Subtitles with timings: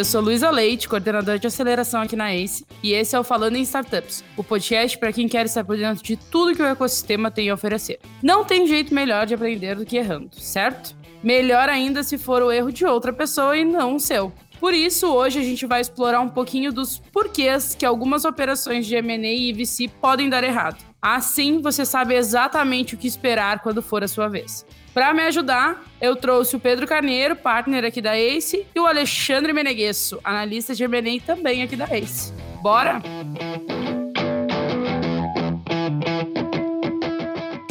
[0.00, 3.56] Eu sou Luísa Leite, coordenadora de aceleração aqui na ACE, e esse é o Falando
[3.56, 7.30] em Startups, o podcast para quem quer estar por dentro de tudo que o ecossistema
[7.30, 8.00] tem a oferecer.
[8.22, 10.96] Não tem jeito melhor de aprender do que errando, certo?
[11.22, 14.32] Melhor ainda se for o erro de outra pessoa e não o seu.
[14.58, 18.94] Por isso, hoje a gente vai explorar um pouquinho dos porquês que algumas operações de
[18.94, 20.82] M&A e VC podem dar errado.
[21.02, 24.64] Assim, você sabe exatamente o que esperar quando for a sua vez.
[24.92, 29.52] Para me ajudar, eu trouxe o Pedro Carneiro, partner aqui da ACE, e o Alexandre
[29.52, 32.32] Meneguesso, analista de M&A também aqui da ACE.
[32.60, 33.00] Bora?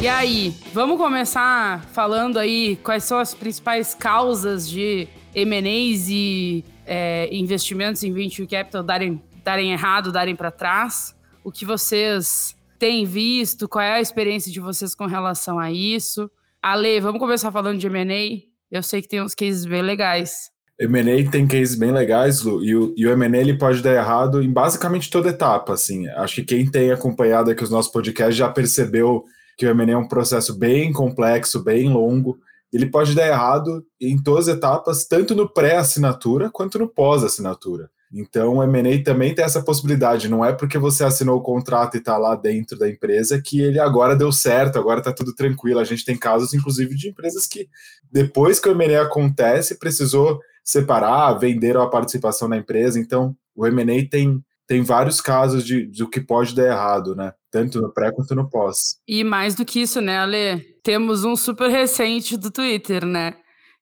[0.00, 7.28] E aí, vamos começar falando aí quais são as principais causas de M&As e é,
[7.30, 11.14] investimentos em venture capital darem, darem errado, darem para trás.
[11.44, 13.68] O que vocês têm visto?
[13.68, 16.30] Qual é a experiência de vocês com relação a isso?
[16.62, 18.42] Ale, vamos começar falando de M&A?
[18.70, 20.50] Eu sei que tem uns cases bem legais.
[20.78, 24.42] M&A tem cases bem legais, Lu, e o, e o M&A ele pode dar errado
[24.42, 26.06] em basicamente toda etapa, assim.
[26.08, 29.24] Acho que quem tem acompanhado aqui os nossos podcasts já percebeu
[29.56, 32.38] que o M&A é um processo bem complexo, bem longo,
[32.70, 37.90] ele pode dar errado em todas as etapas, tanto no pré-assinatura quanto no pós-assinatura.
[38.12, 40.28] Então, o M&A também tem essa possibilidade.
[40.28, 43.78] Não é porque você assinou o contrato e está lá dentro da empresa que ele
[43.78, 45.78] agora deu certo, agora está tudo tranquilo.
[45.78, 47.68] A gente tem casos, inclusive, de empresas que,
[48.10, 52.98] depois que o M&A acontece, precisou separar, venderam a participação na empresa.
[52.98, 57.32] Então, o M&A tem, tem vários casos de, de o que pode dar errado, né?
[57.48, 58.96] Tanto no pré quanto no pós.
[59.06, 60.60] E mais do que isso, né, Ale?
[60.82, 63.34] Temos um super recente do Twitter, né?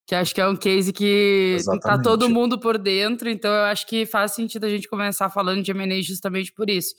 [0.08, 1.82] Que acho que é um case que tá Exatamente.
[1.82, 5.62] tá todo mundo por dentro, então eu acho que faz sentido a gente começar falando
[5.62, 6.94] de M&A justamente por isso.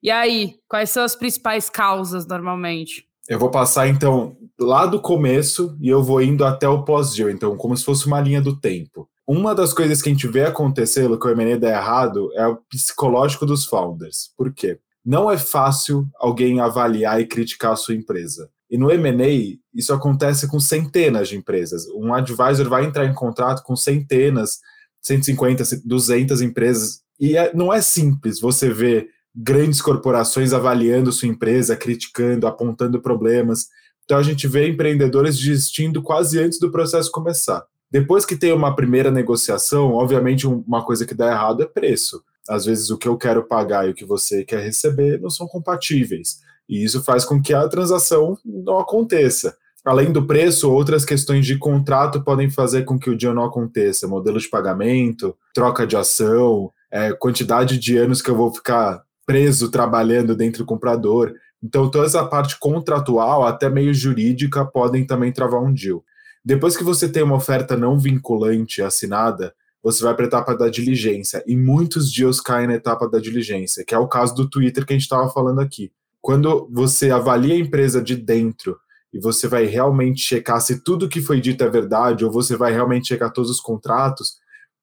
[0.00, 3.04] E aí, quais são as principais causas normalmente?
[3.28, 7.56] Eu vou passar então lá do começo e eu vou indo até o pós-deal, então
[7.56, 9.08] como se fosse uma linha do tempo.
[9.26, 12.58] Uma das coisas que a gente vê acontecendo que o M&A dá errado é o
[12.70, 14.30] psicológico dos founders.
[14.36, 14.78] Por quê?
[15.04, 18.48] Não é fácil alguém avaliar e criticar a sua empresa.
[18.72, 21.86] E no M&A, isso acontece com centenas de empresas.
[21.88, 24.60] Um advisor vai entrar em contrato com centenas,
[25.02, 27.02] 150, 200 empresas.
[27.20, 33.66] E é, não é simples você ver grandes corporações avaliando sua empresa, criticando, apontando problemas.
[34.06, 37.62] Então a gente vê empreendedores desistindo quase antes do processo começar.
[37.90, 42.24] Depois que tem uma primeira negociação, obviamente uma coisa que dá errado é preço.
[42.48, 45.46] Às vezes o que eu quero pagar e o que você quer receber não são
[45.46, 46.38] compatíveis.
[46.72, 49.54] E isso faz com que a transação não aconteça.
[49.84, 54.08] Além do preço, outras questões de contrato podem fazer com que o deal não aconteça.
[54.08, 59.70] Modelo de pagamento, troca de ação, é, quantidade de anos que eu vou ficar preso
[59.70, 61.34] trabalhando dentro do comprador.
[61.62, 66.02] Então, toda essa parte contratual, até meio jurídica, podem também travar um deal.
[66.42, 69.52] Depois que você tem uma oferta não vinculante assinada,
[69.82, 71.44] você vai para a etapa da diligência.
[71.46, 74.94] E muitos deals caem na etapa da diligência, que é o caso do Twitter que
[74.94, 78.78] a gente estava falando aqui quando você avalia a empresa de dentro
[79.12, 82.72] e você vai realmente checar se tudo que foi dito é verdade ou você vai
[82.72, 84.36] realmente checar todos os contratos,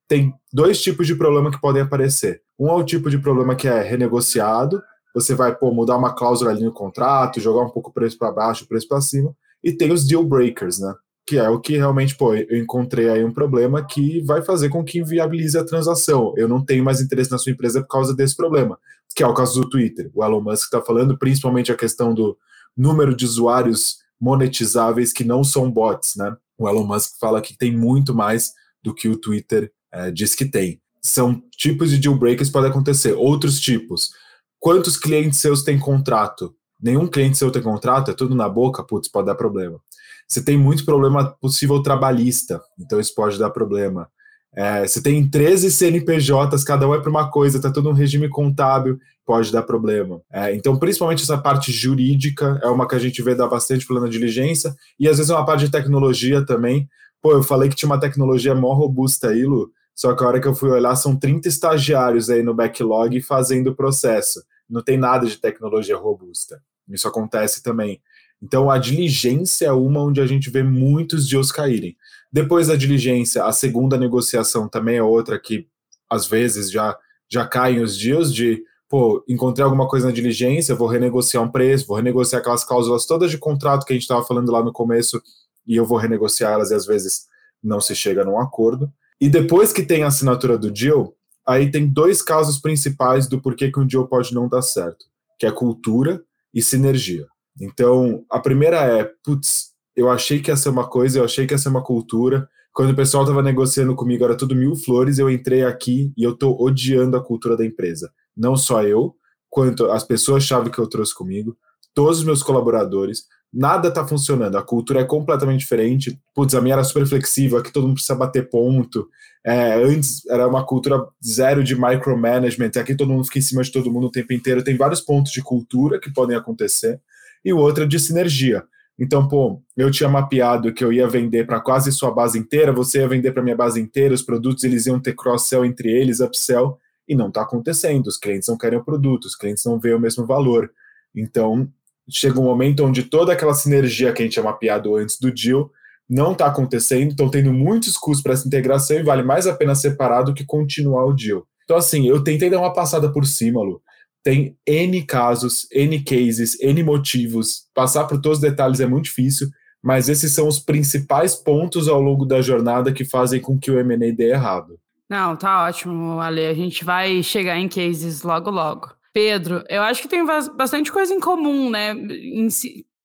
[0.08, 2.42] tem dois tipos de problema que podem aparecer.
[2.60, 4.82] Um é o tipo de problema que é renegociado,
[5.16, 8.32] você vai pô, mudar uma cláusula ali no contrato, jogar um pouco o preço para
[8.32, 9.34] baixo, o preço para cima,
[9.64, 10.94] e tem os deal breakers, né?
[11.26, 14.84] Que é o que realmente, pô, eu encontrei aí um problema que vai fazer com
[14.84, 16.34] que inviabilize a transação.
[16.36, 18.78] Eu não tenho mais interesse na sua empresa por causa desse problema
[19.16, 20.10] que é o caso do Twitter.
[20.14, 22.38] O Elon Musk está falando principalmente a questão do
[22.76, 26.36] número de usuários monetizáveis que não são bots, né?
[26.58, 28.54] O Elon Musk fala que tem muito mais
[28.84, 30.82] do que o Twitter é, diz que tem.
[31.02, 33.14] São tipos de deal breakers podem acontecer.
[33.14, 34.12] Outros tipos.
[34.60, 36.54] Quantos clientes seus têm contrato?
[36.82, 39.80] Nenhum cliente seu tem contrato, é tudo na boca, putz, pode dar problema.
[40.28, 44.10] Você tem muito problema possível trabalhista, então isso pode dar problema.
[44.56, 48.28] É, você tem 13 CNPJs, cada um é para uma coisa, está todo um regime
[48.28, 50.22] contábil, pode dar problema.
[50.32, 54.10] É, então, principalmente essa parte jurídica é uma que a gente vê dar bastante problema
[54.10, 56.90] de diligência, e às vezes é uma parte de tecnologia também.
[57.22, 60.40] Pô, eu falei que tinha uma tecnologia mó robusta aí, Lu, só que a hora
[60.40, 64.42] que eu fui olhar, são 30 estagiários aí no backlog fazendo o processo.
[64.70, 66.62] Não tem nada de tecnologia robusta.
[66.88, 68.02] Isso acontece também.
[68.42, 71.98] Então, a diligência é uma onde a gente vê muitos deals caírem.
[72.32, 75.68] Depois da diligência, a segunda negociação também é outra que,
[76.10, 76.98] às vezes, já,
[77.28, 81.88] já caem os deals de, pô, encontrei alguma coisa na diligência, vou renegociar um preço,
[81.88, 85.22] vou renegociar aquelas cláusulas todas de contrato que a gente estava falando lá no começo
[85.66, 87.28] e eu vou renegociar elas e, às vezes,
[87.64, 88.92] não se chega num acordo.
[89.20, 91.16] E depois que tem a assinatura do deal,
[91.46, 95.06] aí tem dois casos principais do porquê que um deal pode não dar certo,
[95.38, 96.24] que é cultura
[96.54, 97.28] e sinergia.
[97.60, 99.69] Então, a primeira é, putz,
[100.00, 102.48] eu achei que ia ser uma coisa, eu achei que ia ser uma cultura.
[102.72, 106.32] Quando o pessoal estava negociando comigo, era tudo mil flores, eu entrei aqui e eu
[106.32, 108.10] estou odiando a cultura da empresa.
[108.36, 109.14] Não só eu,
[109.50, 111.58] quanto as pessoas-chave que eu trouxe comigo,
[111.94, 116.18] todos os meus colaboradores, nada tá funcionando, a cultura é completamente diferente.
[116.34, 119.10] Putz, a minha era super flexível, aqui todo mundo precisa bater ponto.
[119.46, 123.72] É, antes era uma cultura zero de micromanagement, aqui todo mundo fica em cima de
[123.72, 124.64] todo mundo o tempo inteiro.
[124.64, 127.02] Tem vários pontos de cultura que podem acontecer,
[127.44, 128.64] e o outro é de sinergia.
[129.00, 133.00] Então, pô, eu tinha mapeado que eu ia vender para quase sua base inteira, você
[133.00, 136.78] ia vender para minha base inteira, os produtos eles iam ter cross-sell entre eles, upsell,
[137.08, 138.08] e não está acontecendo.
[138.08, 140.70] Os clientes não querem o produto, os clientes não veem o mesmo valor.
[141.16, 141.68] Então,
[142.10, 145.72] chega um momento onde toda aquela sinergia que a gente tinha mapeado antes do deal
[146.10, 149.76] não está acontecendo, estão tendo muitos custos para essa integração e vale mais a pena
[149.76, 151.46] separar do que continuar o deal.
[151.64, 153.80] Então, assim, eu tentei dar uma passada por cima, Lu.
[154.24, 157.68] Tem N casos, N cases, N motivos.
[157.74, 159.48] Passar por todos os detalhes é muito difícil,
[159.82, 163.80] mas esses são os principais pontos ao longo da jornada que fazem com que o
[163.80, 164.78] M&A dê errado.
[165.10, 166.46] Não, tá ótimo, Ale.
[166.46, 168.92] A gente vai chegar em cases logo, logo.
[169.12, 171.94] Pedro, eu acho que tem bastante coisa em comum, né?
[171.94, 172.48] Em,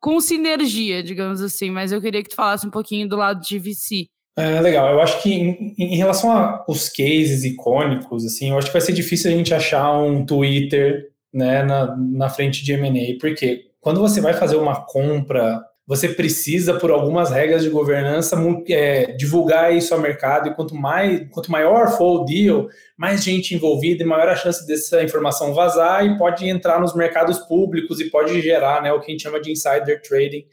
[0.00, 3.58] com sinergia, digamos assim, mas eu queria que tu falasse um pouquinho do lado de
[3.58, 4.06] VC.
[4.36, 6.30] É, legal, eu acho que em, em relação
[6.66, 11.10] aos cases icônicos, assim, eu acho que vai ser difícil a gente achar um Twitter
[11.32, 16.78] né, na, na frente de M&A, porque quando você vai fazer uma compra você precisa,
[16.78, 18.36] por algumas regras de governança,
[18.70, 23.54] é, divulgar isso ao mercado, e quanto, mais, quanto maior for o deal, mais gente
[23.54, 28.08] envolvida e maior a chance dessa informação vazar e pode entrar nos mercados públicos e
[28.08, 30.46] pode gerar né, o que a gente chama de insider trading,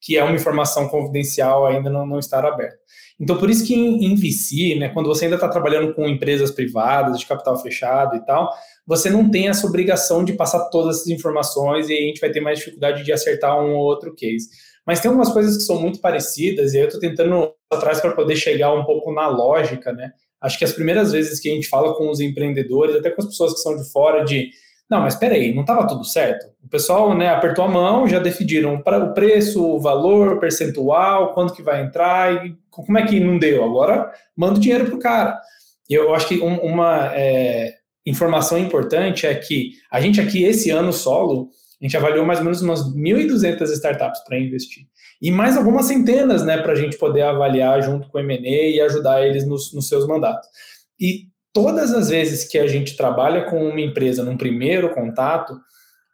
[0.00, 2.77] que é uma informação confidencial ainda não, não estar aberta.
[3.20, 6.50] Então, por isso que em, em VC, né, quando você ainda está trabalhando com empresas
[6.50, 8.48] privadas, de capital fechado e tal,
[8.86, 12.40] você não tem essa obrigação de passar todas essas informações e a gente vai ter
[12.40, 14.48] mais dificuldade de acertar um ou outro case.
[14.86, 18.12] Mas tem algumas coisas que são muito parecidas, e aí eu estou tentando atrás para
[18.12, 20.12] poder chegar um pouco na lógica, né?
[20.40, 23.26] Acho que as primeiras vezes que a gente fala com os empreendedores, até com as
[23.26, 24.50] pessoas que são de fora, de
[24.90, 26.46] não, mas peraí, não estava tudo certo?
[26.64, 31.52] O pessoal né, apertou a mão, já decidiram para o preço, o valor, percentual, quanto
[31.52, 33.64] que vai entrar, e como é que não deu?
[33.64, 35.38] Agora manda o dinheiro para o cara.
[35.88, 37.74] Eu acho que um, uma é,
[38.06, 41.50] informação importante é que a gente aqui, esse ano solo,
[41.80, 44.84] a gente avaliou mais ou menos umas 1.200 startups para investir.
[45.20, 48.80] E mais algumas centenas, né, para a gente poder avaliar junto com o MNE e
[48.80, 50.48] ajudar eles nos, nos seus mandatos.
[50.98, 51.26] E
[51.58, 55.58] todas as vezes que a gente trabalha com uma empresa num primeiro contato,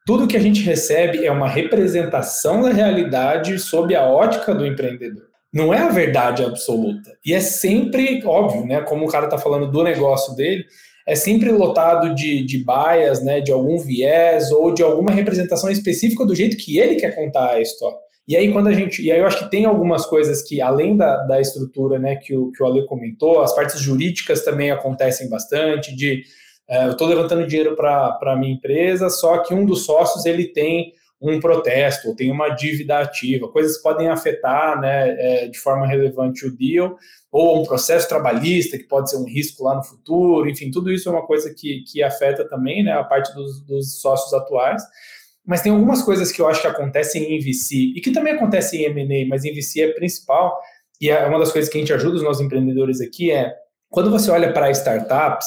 [0.06, 5.24] tudo que a gente recebe é uma representação da realidade sob a ótica do empreendedor.
[5.52, 7.10] Não é a verdade absoluta.
[7.22, 8.80] E é sempre óbvio, né?
[8.80, 10.64] Como o cara está falando do negócio dele,
[11.06, 16.24] é sempre lotado de, de bias, né, de algum viés ou de alguma representação específica
[16.24, 17.98] do jeito que ele quer contar a história.
[18.26, 19.02] E aí, quando a gente.
[19.02, 22.34] E aí, eu acho que tem algumas coisas que, além da, da estrutura né, que,
[22.34, 26.22] o, que o Ale comentou, as partes jurídicas também acontecem bastante, de
[26.68, 30.48] é, eu estou levantando dinheiro para a minha empresa, só que um dos sócios ele
[30.48, 35.58] tem um protesto, ou tem uma dívida ativa, coisas que podem afetar né, é, de
[35.58, 36.96] forma relevante o deal,
[37.32, 41.08] ou um processo trabalhista que pode ser um risco lá no futuro, enfim, tudo isso
[41.08, 44.82] é uma coisa que, que afeta também né, a parte dos, dos sócios atuais.
[45.46, 48.82] Mas tem algumas coisas que eu acho que acontecem em VC e que também acontecem
[48.82, 50.58] em M&A, mas em VC é principal,
[51.00, 53.54] e é uma das coisas que a gente ajuda os nossos empreendedores aqui é,
[53.90, 55.46] quando você olha para startups,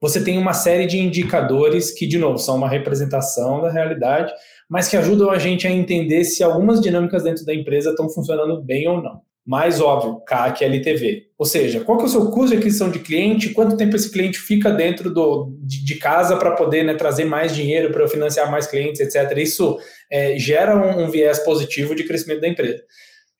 [0.00, 4.32] você tem uma série de indicadores que, de novo, são uma representação da realidade,
[4.68, 8.62] mas que ajudam a gente a entender se algumas dinâmicas dentro da empresa estão funcionando
[8.62, 9.20] bem ou não.
[9.48, 11.28] Mais óbvio, CAC LTV.
[11.38, 14.12] Ou seja, qual que é o seu custo de aquisição de cliente, quanto tempo esse
[14.12, 18.50] cliente fica dentro do, de, de casa para poder né, trazer mais dinheiro para financiar
[18.50, 19.38] mais clientes, etc.
[19.38, 19.78] Isso
[20.12, 22.82] é, gera um, um, viés positivo de crescimento da empresa.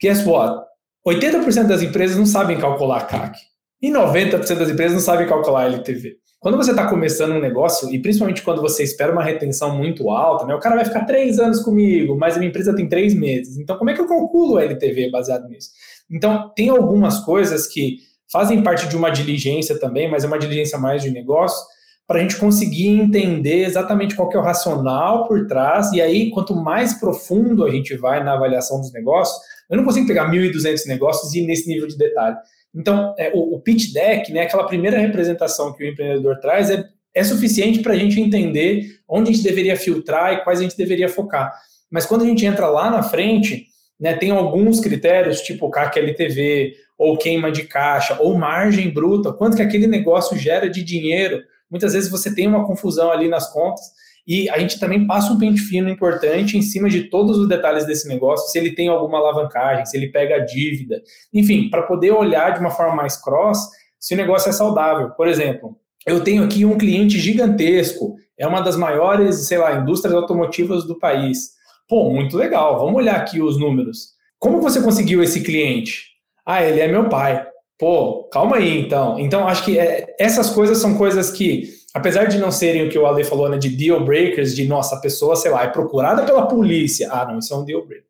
[0.03, 0.65] Guess what?
[1.07, 3.38] 80% das empresas não sabem calcular CAC.
[3.83, 6.17] E 90% das empresas não sabem calcular LTV.
[6.40, 10.47] Quando você está começando um negócio, e principalmente quando você espera uma retenção muito alta,
[10.47, 10.54] né?
[10.54, 13.59] O cara vai ficar três anos comigo, mas a minha empresa tem três meses.
[13.59, 15.71] Então, como é que eu calculo o LTV baseado nisso?
[16.09, 17.97] Então, tem algumas coisas que
[18.30, 21.59] fazem parte de uma diligência também, mas é uma diligência mais de negócio,
[22.07, 26.54] para a gente conseguir entender exatamente qual é o racional por trás, e aí, quanto
[26.54, 29.37] mais profundo a gente vai na avaliação dos negócios,
[29.68, 32.37] eu não consigo pegar 1.200 negócios e ir nesse nível de detalhe.
[32.78, 36.88] Então, é, o, o, pitch deck, né, aquela primeira representação que o empreendedor traz, é,
[37.12, 40.76] é suficiente para a gente entender onde a gente deveria filtrar e quais a gente
[40.76, 41.52] deveria focar.
[41.90, 43.66] Mas quando a gente entra lá na frente,
[43.99, 49.56] né, tem alguns critérios, tipo CAC LTV, ou queima de caixa, ou margem bruta, quanto
[49.56, 51.42] que aquele negócio gera de dinheiro.
[51.68, 53.87] Muitas vezes você tem uma confusão ali nas contas,
[54.28, 57.87] e a gente também passa um pente fino importante em cima de todos os detalhes
[57.87, 62.11] desse negócio, se ele tem alguma alavancagem, se ele pega a dívida, enfim, para poder
[62.11, 63.58] olhar de uma forma mais cross
[63.99, 65.11] se o negócio é saudável.
[65.12, 70.14] Por exemplo, eu tenho aqui um cliente gigantesco, é uma das maiores, sei lá, indústrias
[70.14, 71.52] automotivas do país.
[71.88, 74.08] Pô, muito legal, vamos olhar aqui os números.
[74.38, 76.02] Como você conseguiu esse cliente?
[76.44, 77.47] Ah, ele é meu pai.
[77.78, 79.18] Pô, calma aí então.
[79.18, 82.99] Então, acho que é, essas coisas são coisas que apesar de não serem o que
[82.99, 86.23] o Ale falou, né, de deal breakers, de nossa, a pessoa, sei lá, é procurada
[86.25, 87.09] pela polícia.
[87.11, 88.09] Ah, não, isso é um deal breaker.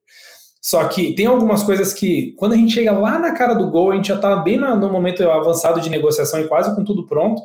[0.61, 3.91] Só que tem algumas coisas que, quando a gente chega lá na cara do gol,
[3.91, 7.43] a gente já está bem no momento avançado de negociação e quase com tudo pronto.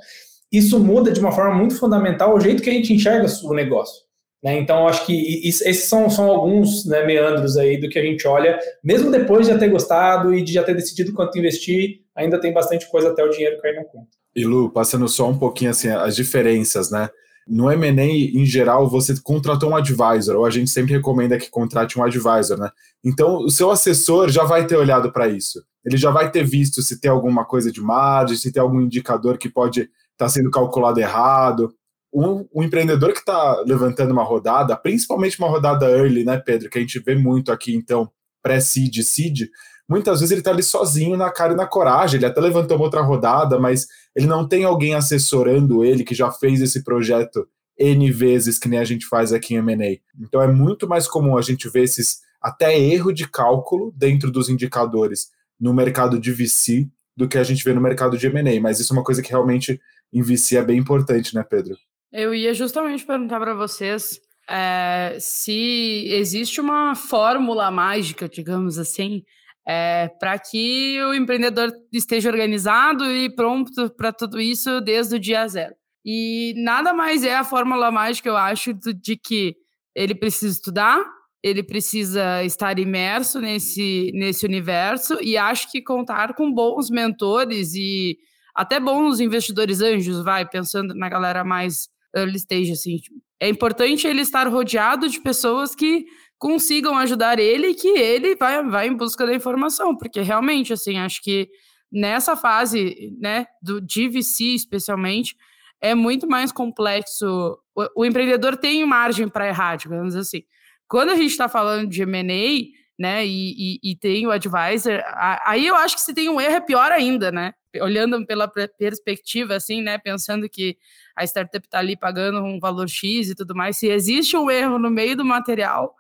[0.52, 4.04] Isso muda de uma forma muito fundamental o jeito que a gente enxerga o negócio.
[4.44, 4.58] Né?
[4.58, 8.60] Então, acho que esses são, são alguns né, meandros aí do que a gente olha,
[8.84, 12.52] mesmo depois de já ter gostado e de já ter decidido quanto investir, ainda tem
[12.52, 14.23] bastante coisa até o dinheiro cair na conta.
[14.36, 17.10] E Lu, passando só um pouquinho assim, as diferenças, né?
[17.48, 22.00] No M&A, em geral, você contratou um advisor, ou a gente sempre recomenda que contrate
[22.00, 22.70] um advisor, né?
[23.04, 25.62] Então, o seu assessor já vai ter olhado para isso.
[25.86, 29.38] Ele já vai ter visto se tem alguma coisa de margem, se tem algum indicador
[29.38, 31.74] que pode estar tá sendo calculado errado.
[32.14, 36.82] Um empreendedor que está levantando uma rodada, principalmente uma rodada early, né, Pedro, que a
[36.82, 38.10] gente vê muito aqui, então,
[38.42, 39.50] pré-seed, seed,
[39.90, 42.86] muitas vezes ele está ali sozinho na cara e na coragem, ele até levantou uma
[42.86, 47.48] outra rodada, mas ele não tem alguém assessorando ele que já fez esse projeto
[47.78, 50.00] N vezes, que nem a gente faz aqui em M&A.
[50.20, 54.50] Então é muito mais comum a gente ver esses até erro de cálculo dentro dos
[54.50, 58.80] indicadores no mercado de VC do que a gente vê no mercado de M&A, mas
[58.80, 59.80] isso é uma coisa que realmente
[60.12, 61.76] em VC é bem importante, né, Pedro?
[62.12, 69.24] Eu ia justamente perguntar para vocês é, se existe uma fórmula mágica, digamos assim,
[69.68, 75.48] é, para que o empreendedor esteja organizado e pronto para tudo isso desde o dia
[75.48, 75.74] zero.
[76.06, 79.56] E nada mais é a fórmula mágica, eu acho, de que
[79.96, 81.02] ele precisa estudar,
[81.42, 88.18] ele precisa estar imerso nesse, nesse universo e acho que contar com bons mentores e
[88.56, 93.00] até bons investidores anjos, vai, pensando na galera mais early stage, assim.
[93.40, 96.06] É importante ele estar rodeado de pessoas que
[96.44, 100.98] consigam ajudar ele e que ele vai, vai em busca da informação, porque realmente, assim,
[100.98, 101.50] acho que
[101.90, 105.38] nessa fase, né, do DVC especialmente,
[105.80, 107.58] é muito mais complexo.
[107.74, 110.44] O, o empreendedor tem margem para errar, digamos assim.
[110.86, 112.66] Quando a gente está falando de M&A,
[113.00, 115.02] né, e, e, e, tem o advisor,
[115.46, 117.54] aí eu acho que se tem um erro é pior ainda, né?
[117.82, 120.78] Olhando pela perspectiva, assim, né, pensando que
[121.16, 124.78] a startup está ali pagando um valor X e tudo mais, se existe um erro
[124.78, 125.96] no meio do material,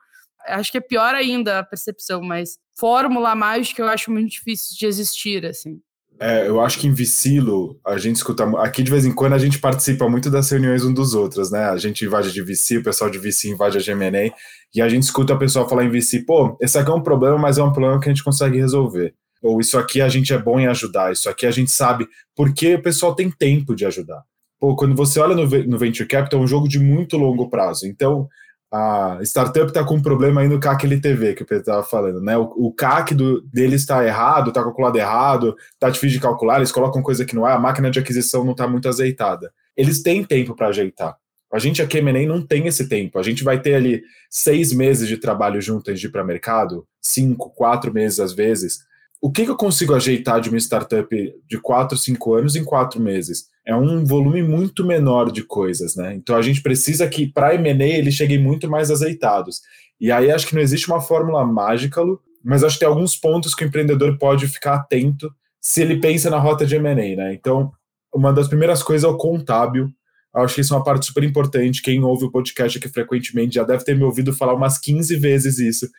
[0.48, 4.86] acho que é pior ainda a percepção, mas fórmula mágica eu acho muito difícil de
[4.86, 5.80] existir, assim.
[6.20, 8.46] É, eu acho que em Vicilo, a gente escuta.
[8.60, 11.66] Aqui de vez em quando a gente participa muito das reuniões um dos outros, né?
[11.66, 14.34] A gente invade de VC, o pessoal de VC invade a GMNA,
[14.74, 17.38] e a gente escuta a pessoa falar em VC, pô, esse aqui é um problema,
[17.38, 19.14] mas é um problema que a gente consegue resolver.
[19.42, 22.76] Ou isso aqui a gente é bom em ajudar, isso aqui a gente sabe, porque
[22.76, 24.24] o pessoal tem tempo de ajudar.
[24.60, 27.86] Pô, quando você olha no, no Venture Capital, é um jogo de muito longo prazo.
[27.86, 28.30] Então,
[28.75, 32.20] a startup está com um problema aí no CAC LTV, que o Pedro estava falando,
[32.20, 32.36] né?
[32.36, 36.72] O, o CAC do, dele está errado, está calculado errado, está difícil de calcular, eles
[36.72, 39.53] colocam coisa que não é, a máquina de aquisição não está muito azeitada.
[39.77, 41.15] Eles têm tempo para ajeitar.
[41.53, 43.20] A gente aqui, M&A, não tem esse tempo.
[43.20, 46.88] A gente vai ter ali seis meses de trabalho junto antes de ir para mercado,
[47.00, 48.80] cinco, quatro meses às vezes.
[49.22, 51.15] O que, que eu consigo ajeitar de uma startup
[51.48, 53.53] de quatro, cinco anos em quatro meses?
[53.65, 56.13] É um volume muito menor de coisas, né?
[56.15, 59.62] Então a gente precisa que para M&A eles cheguem muito mais azeitados.
[60.00, 63.15] E aí acho que não existe uma fórmula mágica, Lu, mas acho que tem alguns
[63.15, 67.34] pontos que o empreendedor pode ficar atento se ele pensa na rota de M&A, né?
[67.34, 67.72] Então,
[68.13, 69.89] uma das primeiras coisas é o contábil.
[70.34, 71.82] Acho que isso é uma parte super importante.
[71.82, 75.58] Quem ouve o podcast aqui frequentemente já deve ter me ouvido falar umas 15 vezes
[75.58, 75.89] isso,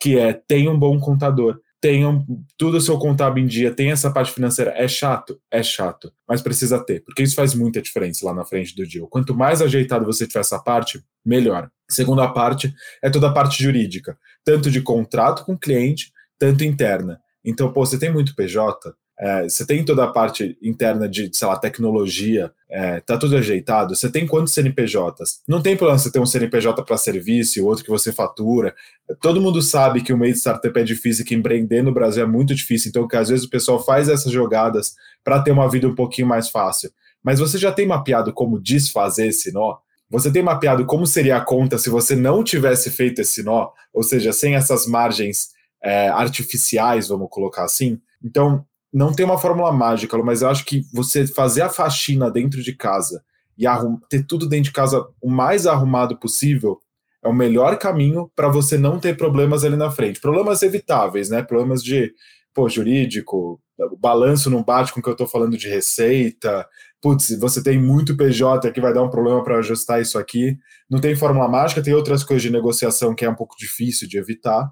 [0.00, 2.24] que é tem um bom contador tenham
[2.56, 4.72] tudo o seu contábil em dia, tem essa parte financeira.
[4.76, 5.40] É chato?
[5.50, 9.08] É chato, mas precisa ter, porque isso faz muita diferença lá na frente do deal.
[9.08, 11.68] Quanto mais ajeitado você tiver essa parte, melhor.
[11.90, 12.72] Segunda parte
[13.02, 17.20] é toda a parte jurídica, tanto de contrato com o cliente, tanto interna.
[17.44, 21.46] Então, pô, você tem muito PJ, é, você tem toda a parte interna de, sei
[21.46, 23.94] lá, tecnologia, é, tá tudo ajeitado.
[23.94, 25.42] Você tem quantos CNPJs?
[25.46, 28.74] Não tem problema você ter um CNPJ para serviço e outro que você fatura.
[29.20, 32.26] Todo mundo sabe que o meio de startup é difícil, que empreender no Brasil é
[32.26, 32.88] muito difícil.
[32.88, 36.26] Então, que às vezes o pessoal faz essas jogadas para ter uma vida um pouquinho
[36.26, 36.90] mais fácil.
[37.22, 39.76] Mas você já tem mapeado como desfazer esse nó?
[40.10, 43.70] Você tem mapeado como seria a conta se você não tivesse feito esse nó?
[43.94, 45.50] Ou seja, sem essas margens
[45.80, 48.00] é, artificiais, vamos colocar assim?
[48.20, 52.62] Então, não tem uma fórmula mágica, mas eu acho que você fazer a faxina dentro
[52.62, 53.24] de casa
[53.56, 53.64] e
[54.08, 56.80] ter tudo dentro de casa o mais arrumado possível
[57.24, 60.20] é o melhor caminho para você não ter problemas ali na frente.
[60.20, 61.42] Problemas evitáveis, né?
[61.42, 62.12] Problemas de
[62.52, 66.66] pô, jurídico, o balanço não bate com o que eu estou falando de receita.
[67.00, 70.58] Putz, você tem muito PJ que vai dar um problema para ajustar isso aqui.
[70.90, 74.18] Não tem fórmula mágica, tem outras coisas de negociação que é um pouco difícil de
[74.18, 74.70] evitar.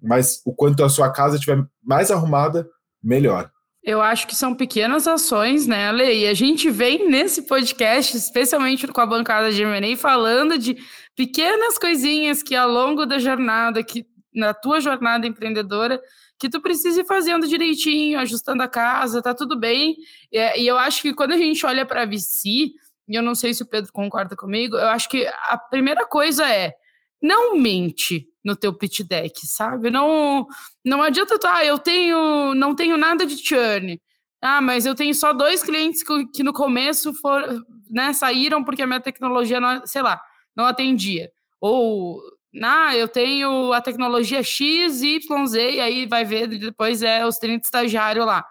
[0.00, 2.68] Mas o quanto a sua casa estiver mais arrumada,
[3.02, 3.50] melhor.
[3.84, 6.04] Eu acho que são pequenas ações, né, Ale?
[6.04, 10.76] E a gente vem nesse podcast, especialmente com a bancada de M&A, falando de
[11.16, 16.00] pequenas coisinhas que ao longo da jornada, que na tua jornada empreendedora,
[16.38, 19.96] que tu precisa ir fazendo direitinho, ajustando a casa, tá tudo bem.
[20.32, 22.70] E, eu acho que quando a gente olha para VC,
[23.08, 26.48] e eu não sei se o Pedro concorda comigo, eu acho que a primeira coisa
[26.48, 26.72] é
[27.20, 29.90] não mente no teu pitch deck, sabe?
[29.90, 30.46] Não
[30.84, 34.00] não adianta tu, ah, eu tenho não tenho nada de churn.
[34.40, 38.82] Ah, mas eu tenho só dois clientes que, que no começo for, né, saíram porque
[38.82, 40.20] a minha tecnologia não, sei lá,
[40.56, 41.30] não atendia.
[41.60, 42.20] Ou
[42.62, 47.38] ah, eu tenho a tecnologia X, Y, Z, e aí vai ver depois é os
[47.38, 48.44] 30 estagiários lá.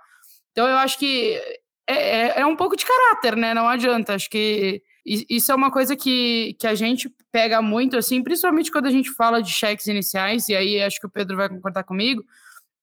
[0.52, 1.40] Então eu acho que
[1.88, 3.54] é, é, é, um pouco de caráter, né?
[3.54, 4.16] Não adianta.
[4.16, 8.86] Acho que isso é uma coisa que, que a gente pega muito, assim, principalmente quando
[8.86, 12.24] a gente fala de cheques iniciais, e aí acho que o Pedro vai concordar comigo,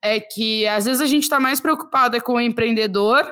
[0.02, 3.24] é que às vezes a gente está mais preocupado com o empreendedor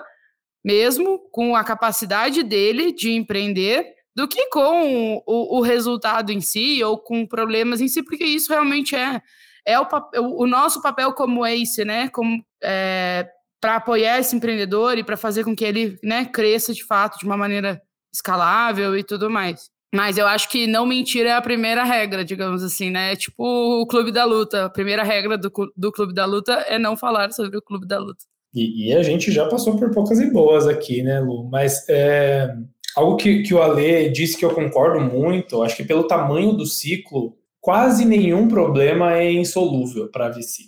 [0.64, 6.83] mesmo, com a capacidade dele de empreender, do que com o, o, resultado em si
[6.83, 9.21] ou com problemas em si, porque isso realmente é,
[9.64, 12.09] é o, o nosso papel como ACE, né?
[12.09, 13.28] Como, é,
[13.61, 17.26] para apoiar esse empreendedor e para fazer com que ele né, cresça de fato de
[17.26, 17.81] uma maneira
[18.17, 19.71] escalável e tudo mais.
[19.95, 23.13] Mas eu acho que não mentir é a primeira regra, digamos assim, né?
[23.13, 24.65] É tipo o clube da luta.
[24.65, 27.99] A primeira regra do, do clube da luta é não falar sobre o clube da
[27.99, 28.25] luta.
[28.53, 31.49] E, e a gente já passou por poucas e boas aqui, né, Lu?
[31.49, 32.55] Mas é,
[32.97, 36.65] Algo que, que o Ale disse que eu concordo muito, acho que pelo tamanho do
[36.65, 40.63] ciclo, quase nenhum problema é insolúvel para a VC.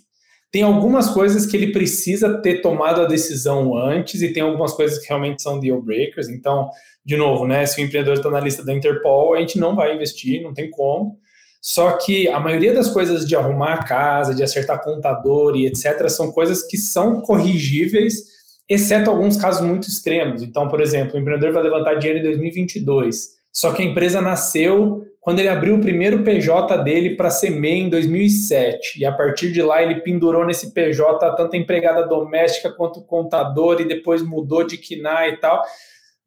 [0.51, 4.99] Tem algumas coisas que ele precisa ter tomado a decisão antes e tem algumas coisas
[4.99, 6.29] que realmente são deal breakers.
[6.29, 6.69] Então,
[7.09, 9.95] de novo, né, se o empreendedor está na lista da Interpol, a gente não vai
[9.95, 11.17] investir, não tem como.
[11.59, 16.07] Só que a maioria das coisas de arrumar a casa, de acertar contador e etc.,
[16.07, 18.37] são coisas que são corrigíveis
[18.69, 20.43] exceto alguns casos muito extremos.
[20.43, 25.03] Então, por exemplo, o empreendedor vai levantar dinheiro em 2022, só que a empresa nasceu
[25.19, 28.99] quando ele abriu o primeiro PJ dele para ser MEI em 2007.
[28.99, 33.03] E a partir de lá ele pendurou nesse PJ tanto a empregada doméstica quanto o
[33.03, 35.63] contador e depois mudou de KINAI e tal.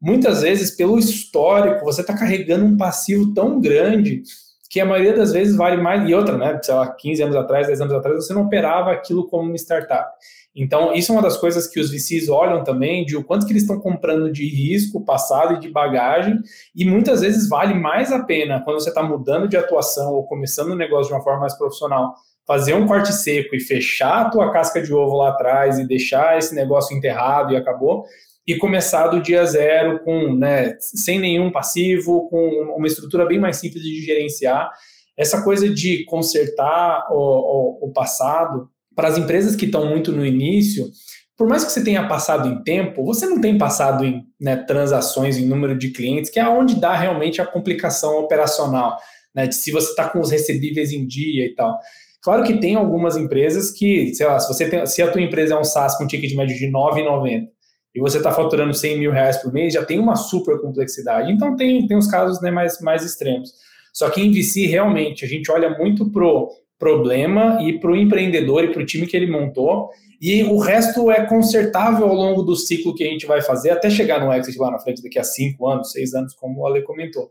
[0.03, 4.25] Muitas vezes, pelo histórico, você está carregando um passivo tão grande
[4.69, 6.09] que a maioria das vezes vale mais.
[6.09, 6.59] E outra, né?
[6.61, 10.11] Sei lá, 15 anos atrás, 10 anos atrás, você não operava aquilo como uma startup.
[10.57, 13.53] Então, isso é uma das coisas que os VCs olham também, de o quanto que
[13.53, 16.41] eles estão comprando de risco passado e de bagagem,
[16.75, 20.71] e muitas vezes vale mais a pena, quando você está mudando de atuação ou começando
[20.71, 22.15] o um negócio de uma forma mais profissional,
[22.47, 26.37] fazer um corte seco e fechar a tua casca de ovo lá atrás e deixar
[26.37, 28.05] esse negócio enterrado e acabou,
[28.47, 33.57] e começar do dia zero com, né, sem nenhum passivo, com uma estrutura bem mais
[33.57, 34.71] simples de gerenciar.
[35.17, 40.27] Essa coisa de consertar o, o, o passado para as empresas que estão muito no
[40.27, 40.91] início,
[41.37, 45.39] por mais que você tenha passado em tempo, você não tem passado em né, transações,
[45.39, 48.99] em número de clientes, que é onde dá realmente a complicação operacional,
[49.35, 51.79] né, de se você está com os recebíveis em dia e tal.
[52.21, 55.55] Claro que tem algumas empresas que, sei lá, se, você tem, se a tua empresa
[55.55, 57.49] é um SaaS com ticket médio de R$ 9,90
[57.95, 61.31] e você está faturando 100 mil reais por mês, já tem uma super complexidade.
[61.31, 63.53] Então tem, tem os casos né, mais, mais extremos.
[63.93, 68.65] Só que em VC, realmente, a gente olha muito pro problema e para o empreendedor
[68.65, 69.91] e para o time que ele montou.
[70.21, 73.91] E o resto é consertável ao longo do ciclo que a gente vai fazer, até
[73.91, 76.83] chegar no exit lá na frente daqui a cinco anos, seis anos, como o Ale
[76.83, 77.29] comentou.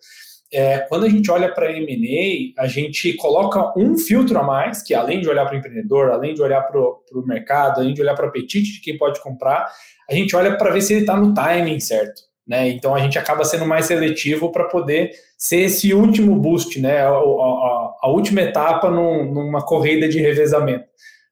[0.53, 4.93] É, quando a gente olha para M&A, a gente coloca um filtro a mais, que
[4.93, 8.15] além de olhar para o empreendedor, além de olhar para o mercado, além de olhar
[8.15, 9.71] para o apetite de quem pode comprar,
[10.09, 12.21] a gente olha para ver se ele está no timing certo.
[12.45, 12.67] Né?
[12.69, 16.99] Então a gente acaba sendo mais seletivo para poder ser esse último boost, né?
[16.99, 20.83] a, a, a última etapa num, numa corrida de revezamento.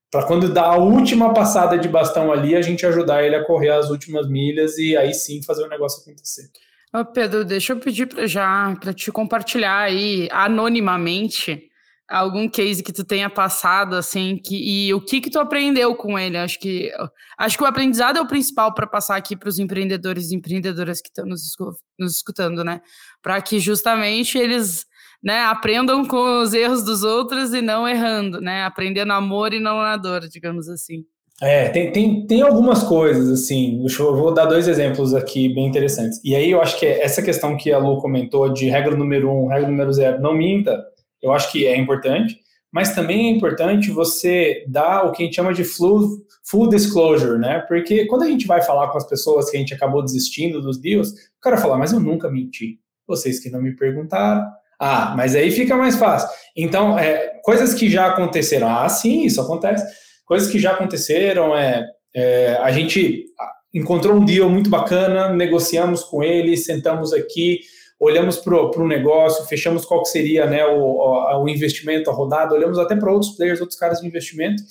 [0.09, 3.69] Para quando dá a última passada de bastão ali, a gente ajudar ele a correr
[3.69, 6.49] as últimas milhas e aí sim fazer o negócio acontecer.
[6.93, 11.69] Ô Pedro, deixa eu pedir para já para te compartilhar aí anonimamente
[12.09, 14.55] algum case que tu tenha passado, assim, que,
[14.87, 16.37] e o que que tu aprendeu com ele?
[16.37, 16.91] Acho que,
[17.37, 20.99] acho que o aprendizado é o principal para passar aqui para os empreendedores e empreendedoras
[21.01, 21.55] que estão nos,
[21.99, 22.81] nos escutando, né?
[23.21, 24.85] Para que justamente eles
[25.23, 28.63] né, aprendam com os erros dos outros e não errando, né?
[28.63, 31.05] Aprendendo amor e não na dor, digamos assim.
[31.41, 36.19] É, tem, tem, tem algumas coisas, assim, eu vou dar dois exemplos aqui bem interessantes.
[36.23, 39.31] E aí eu acho que é essa questão que a Lu comentou de regra número
[39.31, 40.83] um, regra número zero, não minta,
[41.21, 45.35] eu acho que é importante, mas também é importante você dar o que a gente
[45.35, 47.59] chama de full, full disclosure, né?
[47.67, 50.77] Porque quando a gente vai falar com as pessoas que a gente acabou desistindo dos
[50.77, 54.45] deals, o cara fala, mas eu nunca menti, vocês que não me perguntaram.
[54.77, 56.29] Ah, mas aí fica mais fácil.
[56.55, 59.85] Então, é, coisas que já aconteceram, ah, sim, isso acontece
[60.29, 63.25] Coisas que já aconteceram é, é a gente
[63.73, 67.61] encontrou um deal muito bacana, negociamos com ele, sentamos aqui,
[67.99, 72.77] olhamos para o negócio, fechamos qual que seria né, o, o, investimento, a rodada, olhamos
[72.77, 74.61] até para outros players, outros caras de investimento.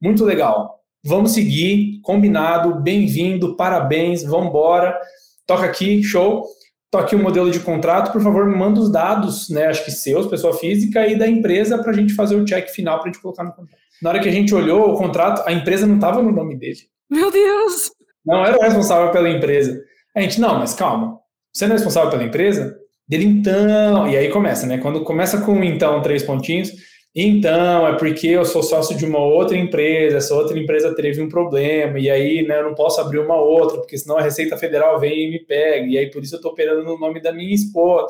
[0.00, 0.80] Muito legal.
[1.04, 4.98] Vamos seguir, combinado, bem-vindo, parabéns, vamos embora.
[5.46, 6.46] Toca aqui, show.
[6.90, 9.66] Toca aqui o modelo de contrato, por favor, me manda os dados, né?
[9.66, 13.00] Acho que seus, pessoa física, e da empresa para a gente fazer o check final
[13.00, 13.83] para a gente colocar no contrato.
[14.02, 16.80] Na hora que a gente olhou o contrato, a empresa não estava no nome dele.
[17.10, 17.90] Meu Deus!
[18.24, 19.82] Não era o responsável pela empresa.
[20.16, 21.18] A gente, não, mas calma.
[21.52, 22.76] Você não é responsável pela empresa?
[23.06, 24.08] Dele, então.
[24.08, 24.78] E aí começa, né?
[24.78, 26.72] Quando começa com então, três pontinhos.
[27.14, 31.28] Então, é porque eu sou sócio de uma outra empresa, essa outra empresa teve um
[31.28, 34.98] problema, e aí né, eu não posso abrir uma outra, porque senão a Receita Federal
[34.98, 37.54] vem e me pega, e aí por isso eu estou operando no nome da minha
[37.54, 38.08] esposa.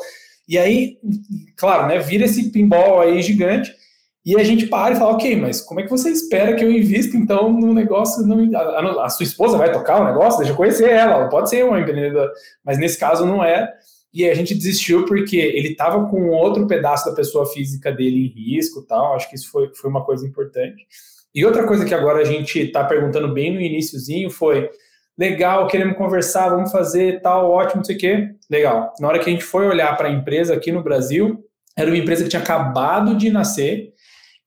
[0.49, 0.97] E aí,
[1.55, 3.75] claro, né, vira esse pinball aí gigante,
[4.25, 6.73] e a gente para e fala, ok, mas como é que você espera que eu
[6.73, 8.27] invista então no negócio?
[8.27, 10.39] No, a, a, sua esposa vai tocar o negócio?
[10.39, 12.33] Deixa eu conhecer ela, ela pode ser uma empreendedora,
[12.65, 13.71] mas nesse caso não é.
[14.15, 18.29] E a gente desistiu porque ele estava com outro pedaço da pessoa física dele em
[18.29, 19.15] risco tal.
[19.15, 20.87] Acho que isso foi, foi uma coisa importante.
[21.35, 24.71] E outra coisa que agora a gente está perguntando bem no iníciozinho foi:
[25.19, 28.31] legal, queremos conversar, vamos fazer tal, ótimo, não sei o quê.
[28.49, 28.93] Legal.
[29.01, 31.45] Na hora que a gente foi olhar para a empresa aqui no Brasil,
[31.77, 33.94] era uma empresa que tinha acabado de nascer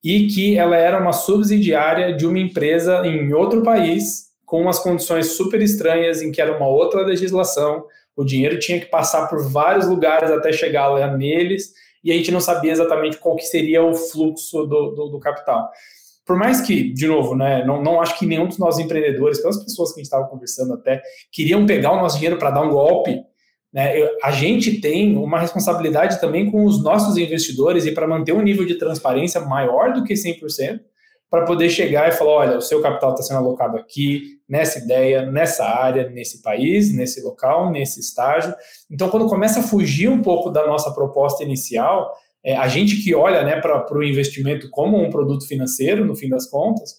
[0.04, 5.34] e que ela era uma subsidiária de uma empresa em outro país, com umas condições
[5.34, 9.88] super estranhas, em que era uma outra legislação, o dinheiro tinha que passar por vários
[9.88, 13.94] lugares até chegar lá neles, e a gente não sabia exatamente qual que seria o
[13.94, 15.70] fluxo do, do, do capital.
[16.26, 19.64] Por mais que, de novo, né, não, não acho que nenhum dos nossos empreendedores, pelas
[19.64, 22.70] pessoas que a gente estava conversando até, queriam pegar o nosso dinheiro para dar um
[22.70, 23.22] golpe,
[23.74, 24.08] né?
[24.24, 28.66] A gente tem uma responsabilidade também com os nossos investidores e para manter um nível
[28.66, 30.80] de transparência maior do que 100%,
[31.30, 35.26] para poder chegar e falar: olha, o seu capital está sendo alocado aqui, nessa ideia,
[35.26, 38.54] nessa área, nesse país, nesse local, nesse estágio.
[38.90, 43.14] Então, quando começa a fugir um pouco da nossa proposta inicial, é, a gente que
[43.14, 46.96] olha né, para o investimento como um produto financeiro, no fim das contas,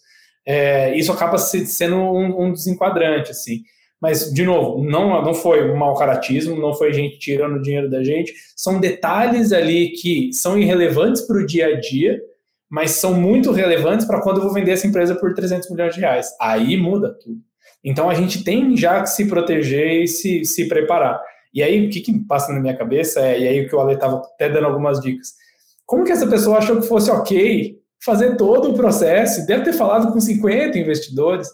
[0.46, 3.30] é, isso acaba sendo um, um desenquadrante.
[3.30, 3.62] Assim.
[4.00, 8.02] Mas, de novo, não, não foi um mau caratismo, não foi gente tirando dinheiro da
[8.04, 8.32] gente.
[8.56, 12.20] São detalhes ali que são irrelevantes para o dia a dia,
[12.70, 16.00] mas são muito relevantes para quando eu vou vender essa empresa por 300 milhões de
[16.00, 16.28] reais.
[16.40, 17.40] Aí muda tudo.
[17.82, 21.20] Então a gente tem já que se proteger e se, se preparar.
[21.52, 23.80] E aí o que, que passa na minha cabeça é, e aí o que o
[23.80, 25.32] Ale estava até dando algumas dicas.
[25.86, 29.46] Como que essa pessoa achou que fosse ok fazer todo o processo?
[29.46, 31.48] Deve ter falado com 50 investidores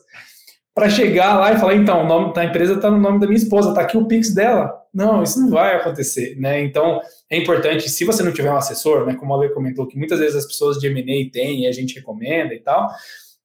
[0.74, 3.38] para chegar lá e falar, então, o nome da empresa está no nome da minha
[3.38, 4.74] esposa, está aqui o Pix dela.
[4.92, 6.60] Não, isso não vai acontecer, né?
[6.62, 9.96] Então, é importante, se você não tiver um assessor, né, como a Lê comentou, que
[9.96, 12.88] muitas vezes as pessoas de M&A têm e a gente recomenda e tal,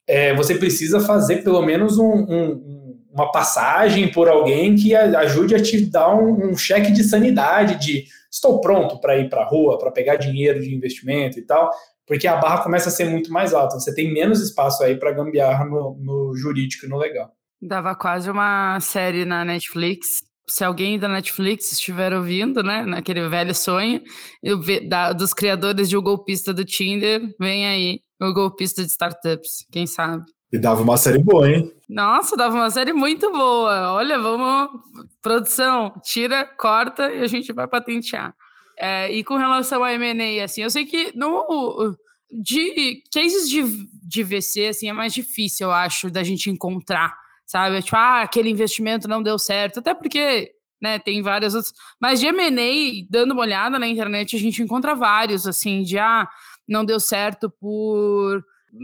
[0.08, 5.62] é, você precisa fazer pelo menos um, um, uma passagem por alguém que ajude a
[5.62, 9.78] te dar um, um cheque de sanidade, de estou pronto para ir para a rua,
[9.78, 11.72] para pegar dinheiro de investimento e tal,
[12.10, 13.80] porque a barra começa a ser muito mais alta.
[13.80, 17.32] Você tem menos espaço aí para gambiarra no, no jurídico e no legal.
[17.62, 20.24] Dava quase uma série na Netflix.
[20.48, 24.02] Se alguém da Netflix estiver ouvindo, né, naquele velho sonho,
[24.42, 28.90] eu ve, da, dos criadores de O Golpista do Tinder, vem aí o Golpista de
[28.90, 30.24] Startups, quem sabe.
[30.52, 31.72] E dava uma série boa, hein?
[31.88, 33.94] Nossa, dava uma série muito boa.
[33.94, 34.82] Olha, vamos.
[35.22, 38.34] Produção, tira, corta e a gente vai patentear.
[38.80, 41.94] É, e com relação a M&A, assim, eu sei que no,
[42.32, 43.62] de cases de,
[44.04, 47.14] de VC, assim, é mais difícil, eu acho, da gente encontrar,
[47.46, 47.82] sabe?
[47.82, 51.74] Tipo, ah, aquele investimento não deu certo, até porque, né, tem várias outras...
[52.00, 56.28] Mas de M&A, dando uma olhada na internet, a gente encontra vários, assim, de, ah,
[56.68, 58.42] não deu certo por...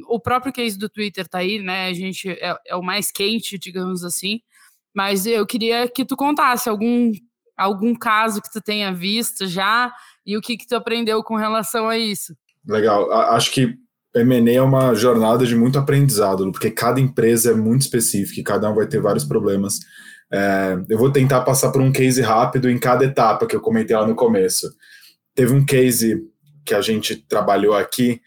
[0.10, 3.58] O próprio case do Twitter tá aí, né, a gente é, é o mais quente,
[3.58, 4.42] digamos assim,
[4.94, 7.12] mas eu queria que tu contasse algum
[7.58, 9.94] algum caso que tu tenha visto já
[10.26, 12.36] e o que, que tu aprendeu com relação a isso.
[12.68, 13.12] Legal.
[13.12, 13.78] Acho que
[14.16, 18.70] M&A é uma jornada de muito aprendizado, porque cada empresa é muito específica e cada
[18.70, 19.80] um vai ter vários problemas.
[20.32, 23.96] É, eu vou tentar passar por um case rápido em cada etapa que eu comentei
[23.96, 24.74] lá no começo.
[25.34, 26.24] Teve um case
[26.66, 28.22] que a gente trabalhou aqui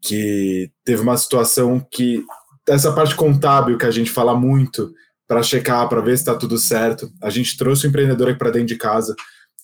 [0.00, 2.24] que teve uma situação que
[2.68, 4.92] essa parte contábil que a gente fala muito
[5.26, 7.10] para checar, para ver se está tudo certo.
[7.22, 9.14] A gente trouxe o empreendedor aqui para dentro de casa,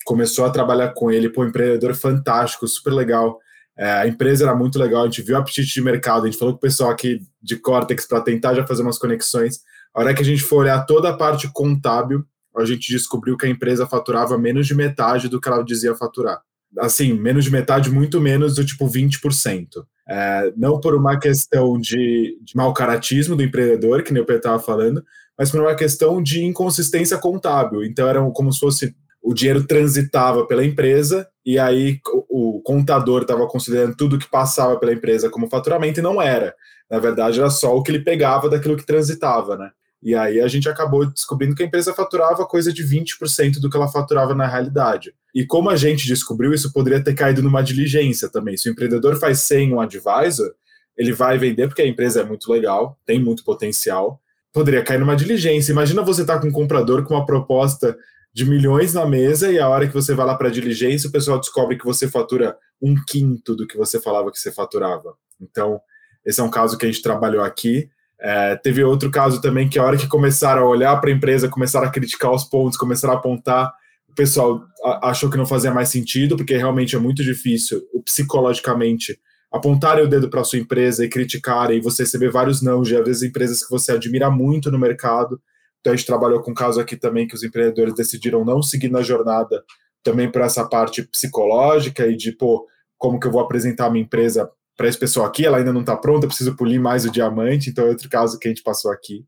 [0.05, 3.38] começou a trabalhar com ele, pô, empreendedor fantástico, super legal.
[3.77, 6.38] É, a empresa era muito legal, a gente viu o apetite de mercado, a gente
[6.38, 9.61] falou com o pessoal aqui de Cortex para tentar já fazer umas conexões.
[9.94, 12.25] A hora que a gente for olhar toda a parte contábil,
[12.57, 16.40] a gente descobriu que a empresa faturava menos de metade do que ela dizia faturar.
[16.79, 19.66] Assim, menos de metade, muito menos do tipo 20%.
[20.09, 24.40] É, não por uma questão de, de mau caratismo do empreendedor, que nem o Pedro
[24.40, 25.05] estava falando,
[25.40, 27.83] mas por uma questão de inconsistência contábil.
[27.83, 31.98] Então, era como se fosse o dinheiro transitava pela empresa e aí
[32.29, 36.55] o contador estava considerando tudo que passava pela empresa como faturamento e não era.
[36.90, 39.70] Na verdade, era só o que ele pegava daquilo que transitava, né?
[40.03, 43.79] E aí a gente acabou descobrindo que a empresa faturava coisa de 20% do que
[43.79, 45.14] ela faturava na realidade.
[45.35, 48.59] E como a gente descobriu, isso poderia ter caído numa diligência também.
[48.59, 50.53] Se o empreendedor faz 100 um advisor,
[50.98, 54.20] ele vai vender porque a empresa é muito legal, tem muito potencial.
[54.52, 55.72] Poderia cair numa diligência.
[55.72, 57.96] Imagina você estar tá com um comprador com uma proposta
[58.32, 61.12] de milhões na mesa e a hora que você vai lá para a diligência, o
[61.12, 65.14] pessoal descobre que você fatura um quinto do que você falava que você faturava.
[65.40, 65.80] Então,
[66.24, 67.88] esse é um caso que a gente trabalhou aqui.
[68.20, 71.48] É, teve outro caso também que a hora que começaram a olhar para a empresa,
[71.48, 73.72] começaram a criticar os pontos, começaram a apontar,
[74.08, 74.62] o pessoal
[75.02, 79.18] achou que não fazia mais sentido, porque realmente é muito difícil psicologicamente
[79.52, 83.04] apontarem o dedo para sua empresa e criticarem, e você receber vários não de às
[83.04, 85.40] vezes empresas que você admira muito no mercado.
[85.80, 88.90] Então a gente trabalhou com um caso aqui também que os empreendedores decidiram não seguir
[88.90, 89.64] na jornada
[90.02, 94.04] também para essa parte psicológica e de, pô, como que eu vou apresentar a minha
[94.04, 97.68] empresa para esse pessoal aqui, ela ainda não está pronta, preciso polir mais o diamante,
[97.68, 99.26] então é outro caso que a gente passou aqui.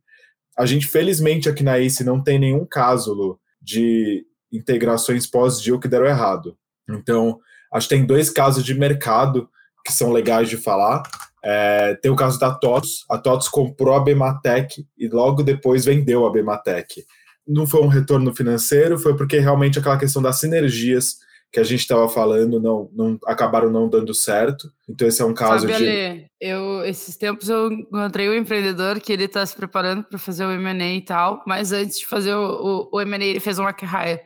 [0.56, 5.88] A gente, felizmente, aqui na ACE não tem nenhum caso, Lu, de integrações pós-deal que
[5.88, 6.56] deram errado.
[6.88, 7.38] Então,
[7.72, 9.48] acho que tem dois casos de mercado
[9.85, 11.03] que são legais de falar.
[11.45, 13.05] É, tem o caso da TOTS.
[13.11, 17.05] A TOTS comprou a Bematec e logo depois vendeu a Bematec.
[17.47, 21.16] Não foi um retorno financeiro, foi porque realmente aquela questão das sinergias
[21.53, 24.73] que a gente estava falando não, não acabaram não dando certo.
[24.88, 25.90] Então esse é um caso Sabe, de.
[25.90, 30.47] Ale, eu esses tempos eu encontrei um empreendedor que ele está se preparando para fazer
[30.47, 33.66] o M&A e tal, mas antes de fazer o, o, o M&A ele fez um
[33.66, 34.23] acquire.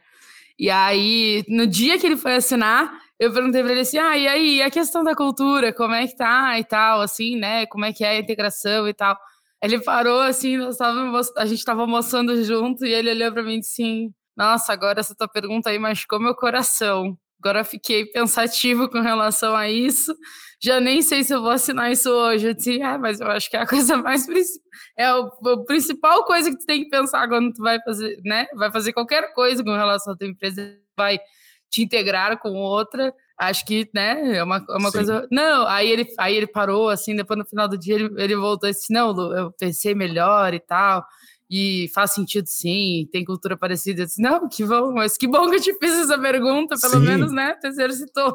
[0.56, 4.28] E aí no dia que ele foi assinar eu perguntei para ele assim: "Ah, e
[4.28, 7.66] aí, a questão da cultura, como é que tá e tal, assim, né?
[7.66, 9.16] Como é que é a integração e tal?"
[9.62, 13.54] Ele parou assim, nós tava, a gente estava almoçando junto e ele olhou para mim
[13.56, 17.18] e disse assim: nossa, agora essa tua pergunta aí machucou meu coração.
[17.40, 20.14] Agora fiquei pensativo com relação a isso.
[20.60, 22.48] Já nem sei se eu vou assinar isso hoje.
[22.48, 24.26] Eu disse, ah, mas eu acho que é a coisa mais
[24.98, 28.46] é o, a principal coisa que tu tem que pensar quando tu vai fazer, né?
[28.56, 31.18] Vai fazer qualquer coisa com relação à tua empresa, vai
[31.70, 33.12] te integrar com outra.
[33.38, 35.26] Acho que, né, é uma, é uma coisa.
[35.30, 38.68] Não, aí ele, aí ele parou, assim, depois no final do dia ele, ele voltou
[38.68, 41.04] e disse: Não, Lu, eu pensei melhor e tal
[41.50, 44.02] e faz sentido sim, tem cultura parecida.
[44.02, 46.94] Eu disse, não, que bom, mas que bom que eu te fiz essa pergunta, pelo
[46.94, 47.06] sim.
[47.06, 47.56] menos, né?
[47.60, 48.34] Você exercitou.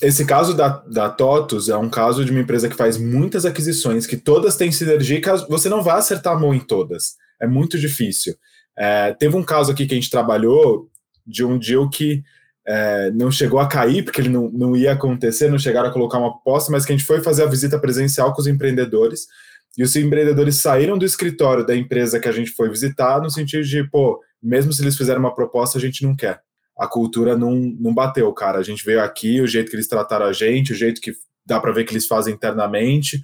[0.00, 4.06] Esse caso da, da TOTUS é um caso de uma empresa que faz muitas aquisições,
[4.06, 7.16] que todas têm sinergia e você não vai acertar a mão em todas.
[7.40, 8.34] É muito difícil.
[8.76, 10.90] É, teve um caso aqui que a gente trabalhou
[11.26, 12.22] de um deal que
[12.66, 16.18] é, não chegou a cair, porque ele não, não ia acontecer, não chegaram a colocar
[16.18, 19.26] uma aposta, mas que a gente foi fazer a visita presencial com os empreendedores
[19.76, 23.64] e os empreendedores saíram do escritório da empresa que a gente foi visitar, no sentido
[23.64, 26.40] de, pô, mesmo se eles fizerem uma proposta, a gente não quer.
[26.78, 28.58] A cultura não, não bateu, cara.
[28.58, 31.12] A gente veio aqui, o jeito que eles trataram a gente, o jeito que
[31.46, 33.22] dá para ver que eles fazem internamente.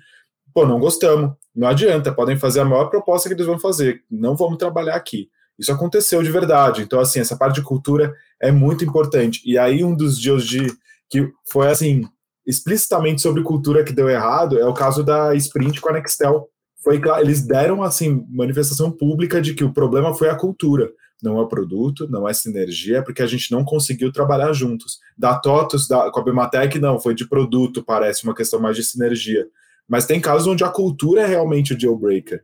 [0.55, 1.33] Pô, não gostamos.
[1.55, 4.03] Não adianta, podem fazer a maior proposta que eles vão fazer.
[4.11, 5.29] Não vamos trabalhar aqui.
[5.59, 6.83] Isso aconteceu de verdade.
[6.83, 9.43] Então, assim, essa parte de cultura é muito importante.
[9.45, 10.67] E aí, um dos dias de
[11.11, 12.05] que foi assim,
[12.47, 16.49] explicitamente sobre cultura que deu errado é o caso da Sprint com a Nextel.
[16.83, 20.91] Foi eles deram assim manifestação pública de que o problema foi a cultura,
[21.23, 24.99] não é o produto, não é sinergia, porque a gente não conseguiu trabalhar juntos.
[25.17, 28.85] Da TOTUS, da, com a Bimatec, não, foi de produto, parece uma questão mais de
[28.85, 29.47] sinergia.
[29.89, 32.41] Mas tem casos onde a cultura é realmente o deal breaker.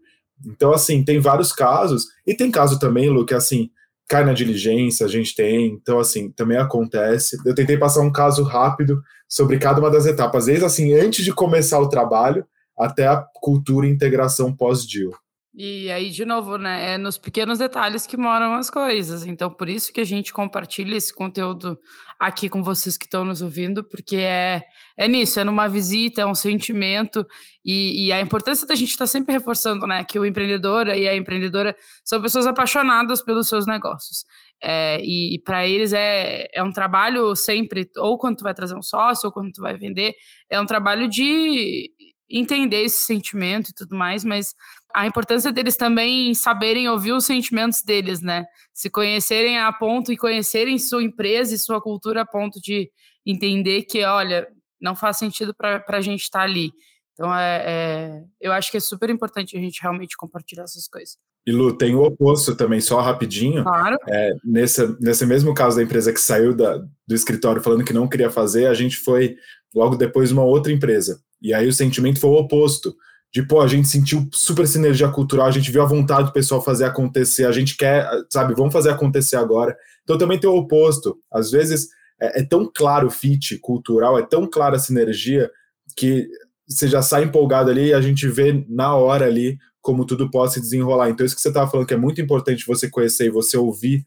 [0.47, 3.71] Então, assim, tem vários casos, e tem caso também, Lu, que assim,
[4.09, 7.37] cai na diligência, a gente tem, então assim, também acontece.
[7.45, 11.33] Eu tentei passar um caso rápido sobre cada uma das etapas, desde assim, antes de
[11.33, 12.47] começar o trabalho
[12.79, 15.13] até a cultura e integração pós-deal.
[15.57, 19.25] E aí, de novo, né, é nos pequenos detalhes que moram as coisas.
[19.25, 21.79] Então, por isso que a gente compartilha esse conteúdo
[22.19, 24.65] aqui com vocês que estão nos ouvindo, porque é,
[24.97, 27.25] é nisso, é numa visita, é um sentimento,
[27.65, 31.09] e, e a importância da gente estar tá sempre reforçando, né, que o empreendedor e
[31.09, 34.25] a empreendedora são pessoas apaixonadas pelos seus negócios.
[34.61, 38.75] É, e, e para eles é, é um trabalho sempre, ou quando tu vai trazer
[38.75, 40.15] um sócio, ou quando tu vai vender,
[40.51, 41.93] é um trabalho de
[42.29, 44.55] entender esse sentimento e tudo mais, mas
[44.95, 48.47] a importância deles também saberem ouvir os sentimentos deles, né?
[48.73, 52.91] Se conhecerem a ponto e conhecerem sua empresa e sua cultura a ponto de
[53.27, 54.47] entender que, olha,
[54.81, 56.71] não faz sentido para a gente estar tá ali.
[57.13, 61.17] Então, é, é, eu acho que é super importante a gente realmente compartilhar essas coisas.
[61.47, 63.63] E Lu, tem o oposto também, só rapidinho.
[63.63, 63.97] Claro.
[64.09, 68.09] É, nesse, nesse mesmo caso da empresa que saiu da, do escritório falando que não
[68.09, 69.37] queria fazer, a gente foi
[69.75, 71.21] logo depois uma outra empresa.
[71.43, 72.95] E aí o sentimento foi o oposto.
[73.35, 76.63] De, pô, a gente sentiu super sinergia cultural, a gente viu a vontade do pessoal
[76.63, 79.77] fazer acontecer, a gente quer, sabe, vamos fazer acontecer agora.
[80.05, 81.19] Então também tem o oposto.
[81.33, 81.89] Às vezes
[82.21, 85.51] é, é tão claro o fit cultural, é tão clara a sinergia,
[85.97, 86.29] que
[86.67, 90.55] você já sai empolgado ali e a gente vê na hora ali como tudo pode
[90.55, 91.11] se desenrolar.
[91.11, 94.05] Então, isso que você estava falando que é muito importante você conhecer e você ouvir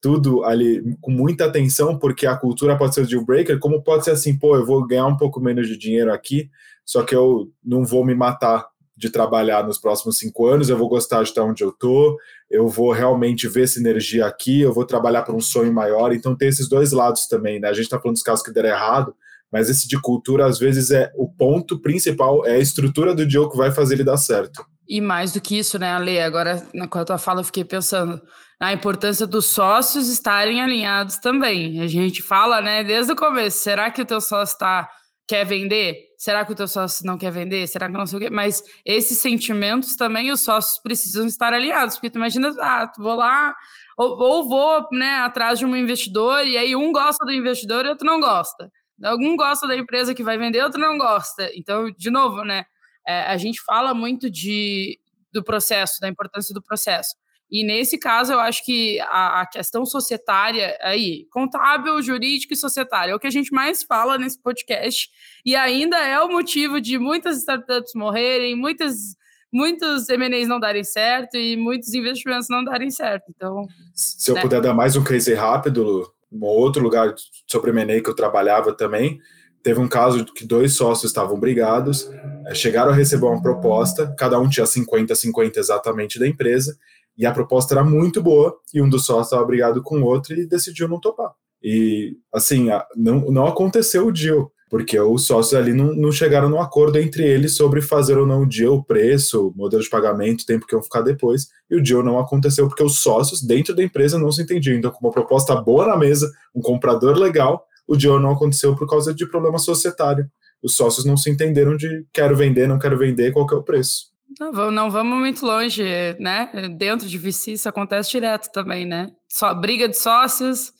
[0.00, 4.04] tudo ali com muita atenção, porque a cultura pode ser o deal breaker, como pode
[4.04, 6.50] ser assim, pô, eu vou ganhar um pouco menos de dinheiro aqui,
[6.84, 8.66] só que eu não vou me matar
[9.00, 12.18] de trabalhar nos próximos cinco anos, eu vou gostar de estar onde eu tô,
[12.50, 16.48] eu vou realmente ver sinergia aqui, eu vou trabalhar para um sonho maior, então tem
[16.48, 17.68] esses dois lados também, né?
[17.68, 19.14] A gente está falando dos casos que deram errado,
[19.50, 23.48] mas esse de cultura, às vezes, é o ponto principal, é a estrutura do deal
[23.48, 24.62] que vai fazer ele dar certo.
[24.86, 26.20] E mais do que isso, né, Ale?
[26.20, 28.20] Agora, com a tua fala, eu fiquei pensando
[28.60, 31.80] na importância dos sócios estarem alinhados também.
[31.80, 34.90] A gente fala, né, desde o começo, será que o teu sócio tá,
[35.26, 36.09] quer vender?
[36.20, 37.66] Será que o teu sócio não quer vender?
[37.66, 38.28] Será que não sei o quê?
[38.28, 43.54] Mas esses sentimentos também os sócios precisam estar alinhados, porque tu imagina, ah, vou lá,
[43.96, 47.88] ou, ou vou, né, atrás de um investidor, e aí um gosta do investidor e
[47.88, 48.70] outro não gosta.
[49.02, 51.50] Algum gosta da empresa que vai vender, outro não gosta.
[51.54, 52.66] Então, de novo, né,
[53.08, 55.00] é, a gente fala muito de,
[55.32, 57.16] do processo, da importância do processo.
[57.50, 63.12] E nesse caso, eu acho que a, a, questão societária aí, contábil, jurídico e societário,
[63.12, 65.10] é o que a gente mais fala nesse podcast.
[65.44, 69.16] E ainda é o motivo de muitas startups morrerem, muitas,
[69.52, 73.24] muitos M&As não darem certo e muitos investimentos não darem certo.
[73.34, 74.42] Então, se eu né?
[74.42, 77.12] puder dar mais um case rápido, um outro lugar
[77.48, 79.18] sobre M&A que eu trabalhava também,
[79.62, 82.08] teve um caso que dois sócios estavam brigados,
[82.46, 86.78] eh, chegaram a receber uma proposta, cada um tinha 50-50 exatamente da empresa,
[87.20, 90.32] e a proposta era muito boa, e um dos sócios estava brigado com o outro
[90.32, 91.30] e decidiu não topar.
[91.62, 96.62] E, assim, não, não aconteceu o deal, porque os sócios ali não, não chegaram num
[96.62, 100.66] acordo entre eles sobre fazer ou não o deal, o preço, modelo de pagamento, tempo
[100.66, 104.18] que iam ficar depois, e o deal não aconteceu porque os sócios dentro da empresa
[104.18, 104.78] não se entendiam.
[104.78, 108.88] Então, com uma proposta boa na mesa, um comprador legal, o deal não aconteceu por
[108.88, 110.26] causa de problema societário.
[110.62, 113.62] Os sócios não se entenderam de quero vender, não quero vender, qual que é o
[113.62, 114.09] preço.
[114.40, 115.84] Não, não vamos muito longe,
[116.18, 116.50] né?
[116.76, 119.12] Dentro de VC isso acontece direto também, né?
[119.28, 120.72] Só briga de sócios,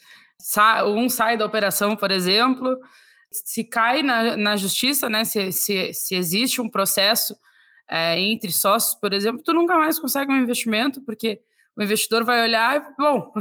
[0.86, 2.78] um sai da operação, por exemplo,
[3.30, 5.24] se cai na, na justiça, né?
[5.24, 7.36] Se, se, se existe um processo
[7.88, 11.42] é, entre sócios, por exemplo, tu nunca mais consegue um investimento, porque
[11.76, 13.30] o investidor vai olhar e, bom,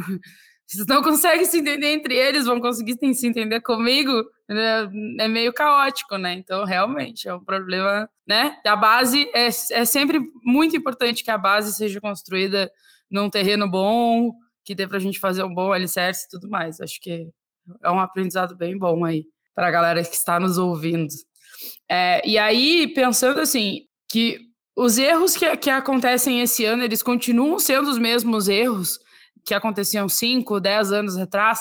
[0.70, 4.12] Vocês não conseguem se entender entre eles, vão conseguir se entender comigo?
[4.50, 6.34] É meio caótico, né?
[6.34, 8.58] Então, realmente, é um problema, né?
[8.66, 12.72] A base é, é sempre muito importante que a base seja construída
[13.10, 14.34] num terreno bom,
[14.64, 16.82] que dê para a gente fazer um bom alicerce e tudo mais.
[16.82, 17.30] Acho que
[17.84, 21.14] é um aprendizado bem bom aí para a galera que está nos ouvindo.
[21.88, 24.40] É, e aí, pensando assim, que
[24.76, 29.00] os erros que, que acontecem esse ano, eles continuam sendo os mesmos erros
[29.46, 31.60] que aconteciam 5, 10 anos atrás,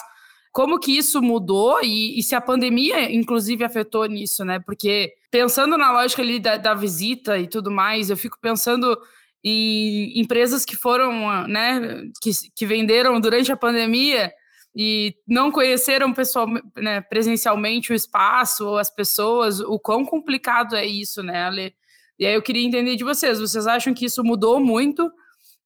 [0.53, 4.59] como que isso mudou e, e, se a pandemia, inclusive, afetou nisso, né?
[4.59, 8.99] Porque pensando na lógica ali da, da visita e tudo mais, eu fico pensando
[9.45, 14.33] em empresas que foram, né, que, que venderam durante a pandemia
[14.75, 20.85] e não conheceram pessoal, né, presencialmente o espaço ou as pessoas, o quão complicado é
[20.85, 21.75] isso, né, Ale?
[22.19, 25.11] E aí eu queria entender de vocês, vocês acham que isso mudou muito?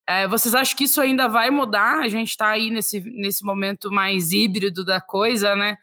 [0.08, 2.00] É, vocês acham que isso ainda vai mudar?
[2.00, 5.76] A gente está aí nesse, nesse momento mais híbrido da coisa, né?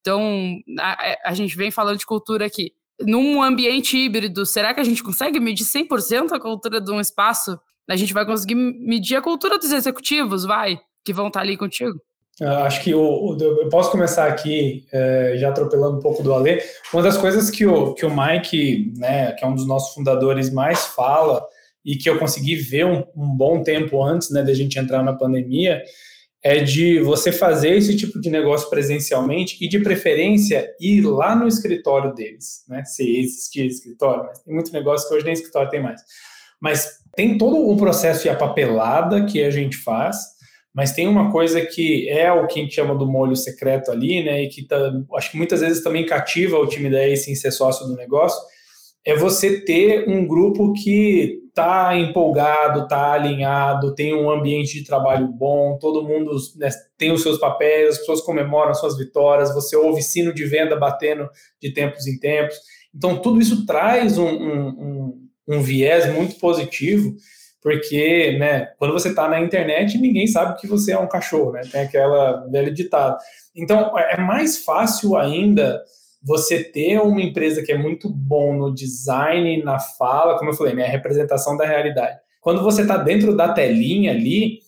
[0.00, 2.72] Então, a, é, a, gente vem falando de cultura aqui.
[3.00, 7.58] Num ambiente híbrido, será que a gente consegue medir 100% a cultura de um espaço?
[7.88, 11.56] A gente vai conseguir medir a cultura dos executivos, vai, que vão estar tá ali
[11.56, 12.00] contigo?
[12.40, 16.62] Acho que o, eu posso começar aqui, é, já atropelando um pouco do Alê.
[16.92, 20.52] Uma das coisas que o, que o Mike, né, que é um dos nossos fundadores,
[20.52, 21.46] mais fala
[21.86, 25.12] e que eu consegui ver um, um bom tempo antes né, da gente entrar na
[25.12, 25.80] pandemia,
[26.42, 31.46] é de você fazer esse tipo de negócio presencialmente e, de preferência, ir lá no
[31.46, 32.84] escritório deles, né?
[32.84, 36.00] Se existir escritório, mas tem muito negócio que hoje nem escritório tem mais.
[36.60, 40.16] Mas tem todo o processo e a papelada que a gente faz,
[40.74, 44.22] mas tem uma coisa que é o que a gente chama do molho secreto ali,
[44.24, 44.42] né?
[44.42, 47.50] E que tá, acho que muitas vezes também cativa o time da Ace em ser
[47.50, 48.40] sócio do negócio,
[49.04, 55.26] é você ter um grupo que está empolgado, está alinhado, tem um ambiente de trabalho
[55.26, 60.02] bom, todo mundo né, tem os seus papéis, as pessoas comemoram suas vitórias, você ouve
[60.02, 61.26] sino de venda batendo
[61.58, 62.56] de tempos em tempos.
[62.94, 67.16] Então, tudo isso traz um, um, um, um viés muito positivo,
[67.62, 71.62] porque né, quando você está na internet, ninguém sabe que você é um cachorro, né?
[71.72, 73.16] tem aquela velha ditada.
[73.54, 75.82] Então, é mais fácil ainda
[76.26, 80.74] você ter uma empresa que é muito bom no design, na fala, como eu falei,
[80.74, 82.18] né, a representação da realidade.
[82.40, 84.58] Quando você está dentro da telinha ali,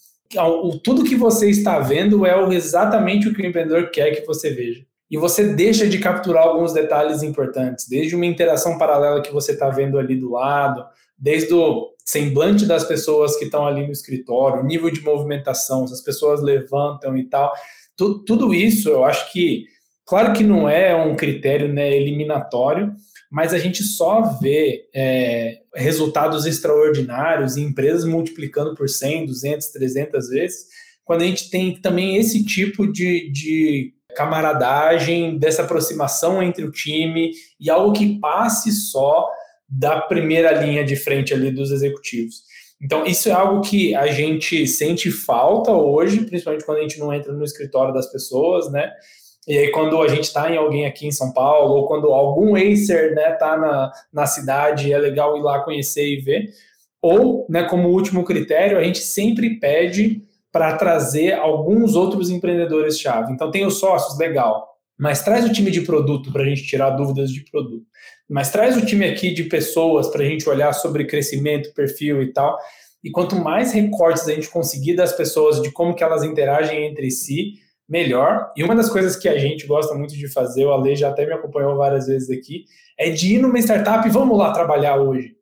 [0.85, 4.87] tudo que você está vendo é exatamente o que o empreendedor quer que você veja.
[5.11, 9.69] E você deixa de capturar alguns detalhes importantes, desde uma interação paralela que você está
[9.69, 10.85] vendo ali do lado,
[11.19, 15.95] desde o semblante das pessoas que estão ali no escritório, o nível de movimentação, se
[15.95, 17.53] as pessoas levantam e tal.
[17.97, 19.65] Tudo isso eu acho que
[20.09, 22.95] Claro que não é um critério né, eliminatório,
[23.31, 30.67] mas a gente só vê é, resultados extraordinários empresas multiplicando por 100, 200, 300 vezes,
[31.05, 37.33] quando a gente tem também esse tipo de, de camaradagem, dessa aproximação entre o time
[37.61, 39.29] e algo que passe só
[39.69, 42.49] da primeira linha de frente ali dos executivos.
[42.81, 47.13] Então, isso é algo que a gente sente falta hoje, principalmente quando a gente não
[47.13, 48.91] entra no escritório das pessoas, né?
[49.49, 52.55] E aí, quando a gente está em alguém aqui em São Paulo, ou quando algum
[52.55, 56.51] Acer né, tá na, na cidade, é legal ir lá conhecer e ver.
[57.01, 60.23] Ou, né, como último critério, a gente sempre pede
[60.53, 63.33] para trazer alguns outros empreendedores-chave.
[63.33, 64.69] Então, tem os sócios, legal,
[64.99, 67.87] mas traz o time de produto para a gente tirar dúvidas de produto.
[68.29, 72.35] Mas traz o time aqui de pessoas para a gente olhar sobre crescimento, perfil e
[72.35, 72.59] tal.
[73.03, 77.11] E quanto mais recortes a gente conseguir das pessoas, de como que elas interagem entre
[77.11, 77.55] si,
[77.89, 78.53] melhor.
[78.57, 81.25] E uma das coisas que a gente gosta muito de fazer, o Ale já até
[81.25, 82.65] me acompanhou várias vezes aqui,
[82.99, 85.37] é de ir numa startup e vamos lá trabalhar hoje.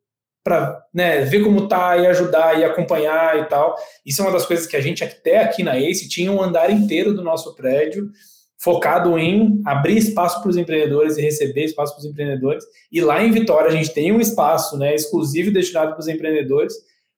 [0.45, 3.75] Para né, ver como tá e ajudar e acompanhar e tal.
[4.05, 6.71] Isso é uma das coisas que a gente até aqui na ACE tinha um andar
[6.71, 8.11] inteiro do nosso prédio
[8.59, 12.65] focado em abrir espaço para os empreendedores e receber espaço para os empreendedores.
[12.91, 16.75] E lá em Vitória a gente tem um espaço né, exclusivo destinado para os empreendedores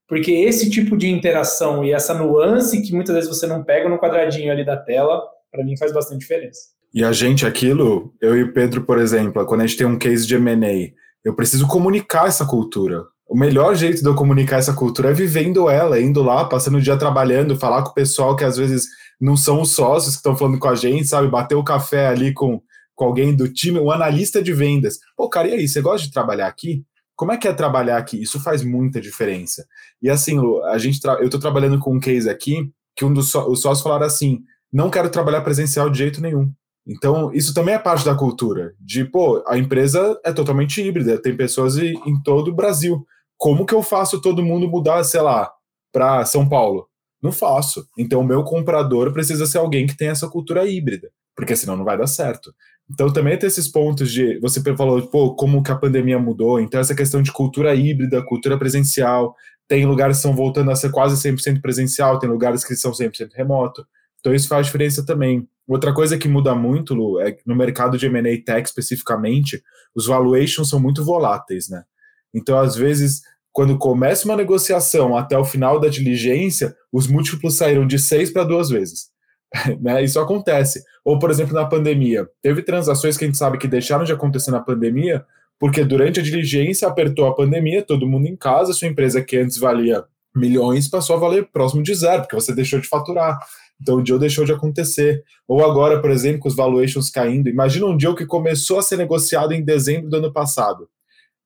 [0.08, 3.98] porque esse tipo de interação e essa nuance que muitas vezes você não pega no
[3.98, 6.60] quadradinho ali da tela, para mim faz bastante diferença.
[6.94, 9.98] E a gente, aquilo, eu e o Pedro, por exemplo, quando a gente tem um
[9.98, 10.90] case de M&A,
[11.22, 13.04] eu preciso comunicar essa cultura.
[13.28, 16.80] O melhor jeito de eu comunicar essa cultura é vivendo ela, indo lá, passando o
[16.80, 18.86] dia trabalhando, falar com o pessoal que às vezes
[19.20, 21.28] não são os sócios que estão falando com a gente, sabe?
[21.28, 22.62] Bater o café ali com,
[22.94, 24.98] com alguém do time, um analista de vendas.
[25.14, 26.82] Pô, cara, e aí, você gosta de trabalhar aqui?
[27.18, 28.22] Como é que é trabalhar aqui?
[28.22, 29.66] Isso faz muita diferença.
[30.00, 33.60] E assim, a gente eu estou trabalhando com um case aqui que um dos os
[33.60, 36.52] sócios falaram assim: não quero trabalhar presencial de jeito nenhum.
[36.86, 38.72] Então, isso também é parte da cultura.
[38.80, 43.04] De, pô, a empresa é totalmente híbrida, tem pessoas em todo o Brasil.
[43.36, 45.50] Como que eu faço todo mundo mudar, sei lá,
[45.92, 46.88] para São Paulo?
[47.20, 47.84] Não faço.
[47.98, 51.84] Então, o meu comprador precisa ser alguém que tem essa cultura híbrida, porque senão não
[51.84, 52.54] vai dar certo.
[52.90, 54.38] Então também tem esses pontos de.
[54.40, 56.58] Você falou, pô, como que a pandemia mudou.
[56.58, 59.36] Então, essa questão de cultura híbrida, cultura presencial.
[59.66, 63.32] Tem lugares que estão voltando a ser quase 100% presencial, tem lugares que são 100%
[63.34, 63.86] remoto.
[64.18, 65.46] Então, isso faz diferença também.
[65.66, 69.62] Outra coisa que muda muito, Lu, é que no mercado de M&A Tech especificamente,
[69.94, 71.84] os valuations são muito voláteis, né?
[72.32, 73.20] Então, às vezes,
[73.52, 78.44] quando começa uma negociação até o final da diligência, os múltiplos saíram de seis para
[78.44, 79.10] duas vezes.
[79.80, 80.02] né?
[80.02, 80.82] Isso acontece.
[81.04, 82.28] Ou, por exemplo, na pandemia.
[82.42, 85.24] Teve transações que a gente sabe que deixaram de acontecer na pandemia,
[85.58, 89.58] porque durante a diligência apertou a pandemia, todo mundo em casa, sua empresa que antes
[89.58, 93.38] valia milhões passou a valer próximo de zero, porque você deixou de faturar.
[93.80, 95.22] Então o deal deixou de acontecer.
[95.46, 97.48] Ou agora, por exemplo, com os valuations caindo.
[97.48, 100.88] Imagina um deal que começou a ser negociado em dezembro do ano passado.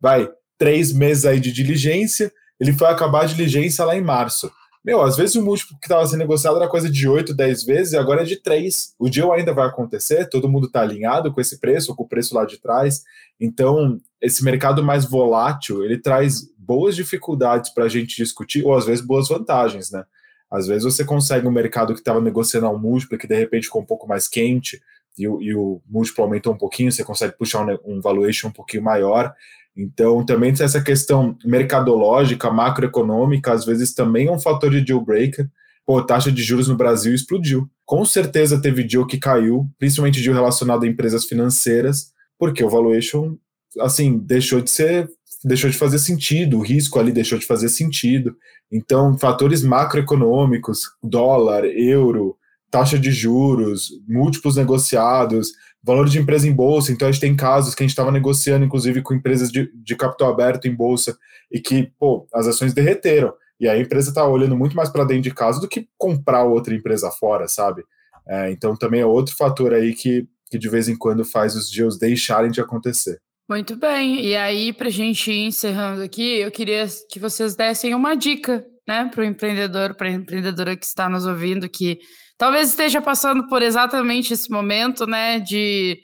[0.00, 0.28] Vai,
[0.58, 4.50] três meses aí de diligência, ele foi acabar a diligência lá em março.
[4.84, 7.92] Meu, às vezes o múltiplo que estava sendo negociado era coisa de 8, 10 vezes
[7.92, 8.94] e agora é de 3.
[8.98, 12.34] O deal ainda vai acontecer, todo mundo está alinhado com esse preço, com o preço
[12.34, 13.02] lá de trás.
[13.40, 18.84] Então, esse mercado mais volátil, ele traz boas dificuldades para a gente discutir, ou às
[18.86, 20.04] vezes boas vantagens, né?
[20.50, 23.82] Às vezes você consegue um mercado que estava negociando ao múltiplo, que de repente ficou
[23.82, 24.80] um pouco mais quente,
[25.16, 28.52] e o, e o múltiplo aumentou um pouquinho, você consegue puxar um, um valuation um
[28.52, 29.32] pouquinho maior,
[29.76, 35.48] então, também essa questão mercadológica, macroeconômica, às vezes também é um fator de deal breaker.
[35.84, 37.68] Pô, a taxa de juros no Brasil explodiu.
[37.84, 43.36] Com certeza teve deal que caiu, principalmente deal relacionado a empresas financeiras, porque o valuation,
[43.80, 45.10] assim, deixou de ser,
[45.42, 48.36] deixou de fazer sentido, o risco ali deixou de fazer sentido.
[48.70, 52.36] Então, fatores macroeconômicos, dólar, euro,
[52.70, 55.52] taxa de juros, múltiplos negociados,
[55.82, 56.92] valor de empresa em bolsa.
[56.92, 59.96] Então, a gente tem casos que a gente estava negociando, inclusive, com empresas de, de
[59.96, 61.16] capital aberto em bolsa
[61.50, 63.32] e que, pô, as ações derreteram.
[63.58, 66.74] E a empresa está olhando muito mais para dentro de casa do que comprar outra
[66.74, 67.84] empresa fora, sabe?
[68.28, 71.70] É, então, também é outro fator aí que, que de vez em quando faz os
[71.70, 73.20] deals deixarem de acontecer.
[73.48, 74.24] Muito bem.
[74.24, 78.64] E aí, para a gente ir encerrando aqui, eu queria que vocês dessem uma dica
[78.86, 81.98] né, para o empreendedor, para a empreendedora que está nos ouvindo, que
[82.42, 86.02] talvez esteja passando por exatamente esse momento, né, de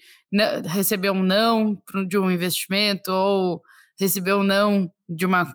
[0.66, 1.76] receber um não
[2.07, 3.61] de um investimento ou
[3.99, 5.53] receber um não de uma,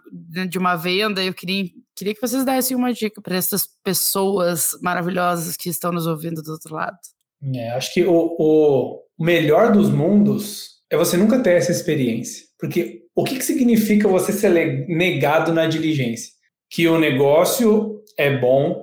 [0.50, 1.24] de uma venda.
[1.24, 6.06] Eu queria, queria que vocês dessem uma dica para essas pessoas maravilhosas que estão nos
[6.06, 6.98] ouvindo do outro lado.
[7.56, 12.44] É, acho que o, o melhor dos mundos é você nunca ter essa experiência.
[12.60, 16.34] Porque o que, que significa você ser negado na diligência?
[16.70, 18.83] Que o negócio é bom,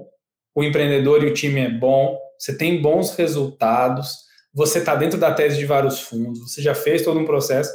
[0.54, 5.32] o empreendedor e o time é bom, você tem bons resultados, você está dentro da
[5.32, 7.70] tese de vários fundos, você já fez todo um processo.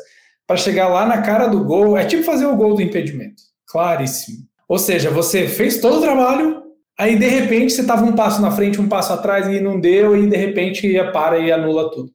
[0.48, 3.42] Para chegar lá na cara do gol, é tipo fazer o gol do impedimento.
[3.68, 4.40] Claríssimo.
[4.68, 6.64] Ou seja, você fez todo o trabalho,
[6.98, 10.16] aí de repente você estava um passo na frente, um passo atrás e não deu,
[10.16, 12.12] e de repente para e anula tudo.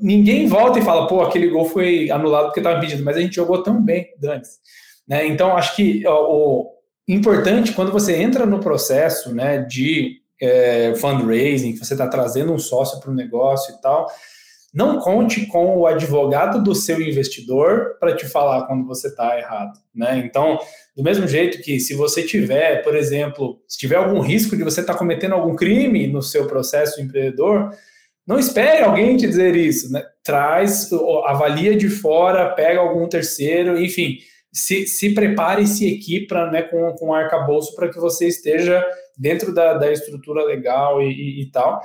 [0.00, 3.34] Ninguém volta e fala, pô, aquele gol foi anulado porque estava impedido, mas a gente
[3.34, 4.42] jogou tão bem, Dani.
[5.06, 5.26] Né?
[5.26, 6.73] Então, acho que ó, o
[7.06, 12.58] importante, quando você entra no processo né, de é, fundraising, que você está trazendo um
[12.58, 14.08] sócio para o negócio e tal,
[14.74, 19.78] não conte com o advogado do seu investidor para te falar quando você está errado.
[19.94, 20.18] Né?
[20.26, 20.58] Então,
[20.96, 24.80] do mesmo jeito que se você tiver, por exemplo, se tiver algum risco de você
[24.80, 27.70] estar tá cometendo algum crime no seu processo empreendedor,
[28.26, 30.02] não espere alguém te dizer isso, né?
[30.24, 30.90] Traz,
[31.26, 34.18] avalia de fora, pega algum terceiro, enfim,
[34.54, 38.84] se, se prepare e se equipa né, com, com arcabouço para que você esteja
[39.18, 41.80] dentro da, da estrutura legal e, e, e, tal.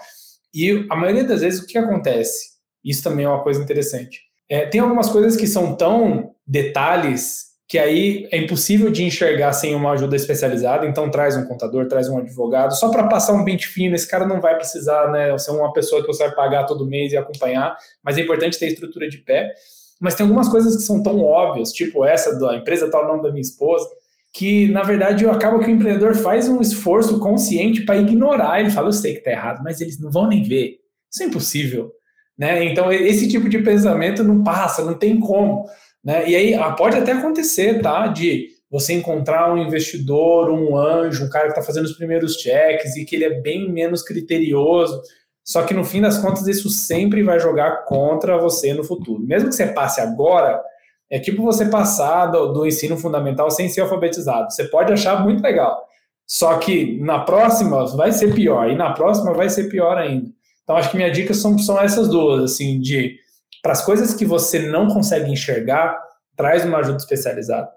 [0.54, 2.50] E a maioria das vezes o que acontece?
[2.86, 4.22] Isso também é uma coisa interessante.
[4.48, 9.76] É, tem algumas coisas que são tão detalhes que aí é impossível de enxergar sem
[9.76, 13.68] uma ajuda especializada, então traz um contador, traz um advogado, só para passar um pente
[13.68, 16.88] fino, esse cara não vai precisar né, ser uma pessoa que você vai pagar todo
[16.88, 19.54] mês e acompanhar, mas é importante ter estrutura de pé.
[20.00, 23.30] Mas tem algumas coisas que são tão óbvias, tipo essa da empresa tal nome da
[23.30, 23.88] minha esposa,
[24.32, 28.60] que na verdade acaba que o empreendedor faz um esforço consciente para ignorar.
[28.60, 30.78] Ele fala, eu sei que está errado, mas eles não vão nem ver.
[31.12, 31.92] Isso é impossível.
[32.38, 32.64] Né?
[32.64, 35.66] Então, esse tipo de pensamento não passa, não tem como.
[36.04, 36.30] Né?
[36.30, 38.08] E aí ah, pode até acontecer, tá?
[38.08, 42.96] De você encontrar um investidor, um anjo, um cara que está fazendo os primeiros cheques
[42.96, 45.02] e que ele é bem menos criterioso.
[45.44, 49.22] Só que no fim das contas, isso sempre vai jogar contra você no futuro.
[49.22, 50.62] Mesmo que você passe agora,
[51.10, 54.52] é tipo você passar do, do ensino fundamental sem ser alfabetizado.
[54.52, 55.88] Você pode achar muito legal.
[56.28, 60.30] Só que na próxima vai ser pior, e na próxima vai ser pior ainda.
[60.64, 63.18] Então, acho que minha dica são, são essas duas, assim, de
[63.64, 66.00] para as coisas que você não consegue enxergar,
[66.38, 67.68] traz uma ajuda especializada.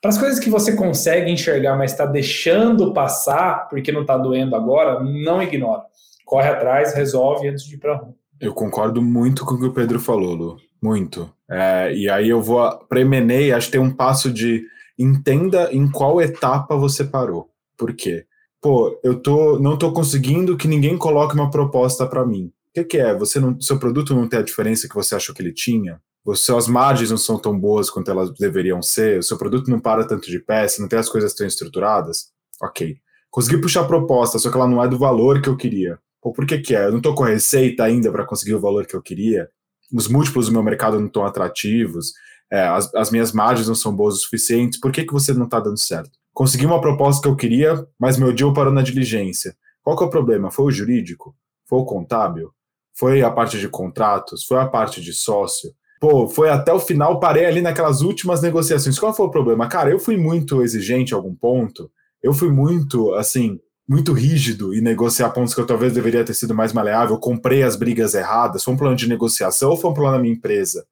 [0.00, 4.54] Para as coisas que você consegue enxergar, mas está deixando passar porque não está doendo
[4.54, 5.82] agora, não ignora.
[6.24, 8.14] Corre atrás, resolve antes de ir para rua.
[8.40, 10.56] Eu concordo muito com o que o Pedro falou, Lu.
[10.82, 11.32] Muito.
[11.48, 12.60] É, e aí eu vou
[12.90, 14.64] M&A, acho que tem um passo de
[14.98, 17.50] entenda em qual etapa você parou.
[17.76, 18.26] Por quê?
[18.60, 22.46] Pô, eu tô, não estou conseguindo que ninguém coloque uma proposta para mim.
[22.46, 23.14] O que, que, é?
[23.16, 26.00] Você não, seu produto não tem a diferença que você achou que ele tinha?
[26.34, 29.18] Suas margens não são tão boas quanto elas deveriam ser?
[29.18, 30.66] O seu produto não para tanto de pé?
[30.66, 32.32] Você não tem as coisas tão estruturadas?
[32.62, 32.96] Ok.
[33.30, 35.98] Consegui puxar a proposta, só que ela não é do valor que eu queria.
[36.22, 36.86] Pô, por que, que é?
[36.86, 39.48] Eu não estou com receita ainda para conseguir o valor que eu queria?
[39.92, 42.12] Os múltiplos do meu mercado não estão atrativos?
[42.50, 44.78] É, as, as, minhas margens não são boas o suficiente?
[44.80, 46.10] Por que, que você não está dando certo?
[46.32, 49.54] Consegui uma proposta que eu queria, mas meu deal parou na diligência.
[49.82, 50.50] Qual que é o problema?
[50.50, 51.34] Foi o jurídico?
[51.66, 52.52] Foi o contábil?
[52.94, 55.70] foi a parte de contratos, foi a parte de sócio.
[56.00, 58.98] Pô, foi até o final, parei ali naquelas últimas negociações.
[58.98, 59.68] Qual foi o problema?
[59.68, 61.90] Cara, eu fui muito exigente a algum ponto,
[62.22, 66.54] eu fui muito, assim, muito rígido em negociar pontos que eu talvez deveria ter sido
[66.54, 70.12] mais maleável, comprei as brigas erradas, foi um plano de negociação ou foi um plano
[70.12, 70.86] da minha empresa?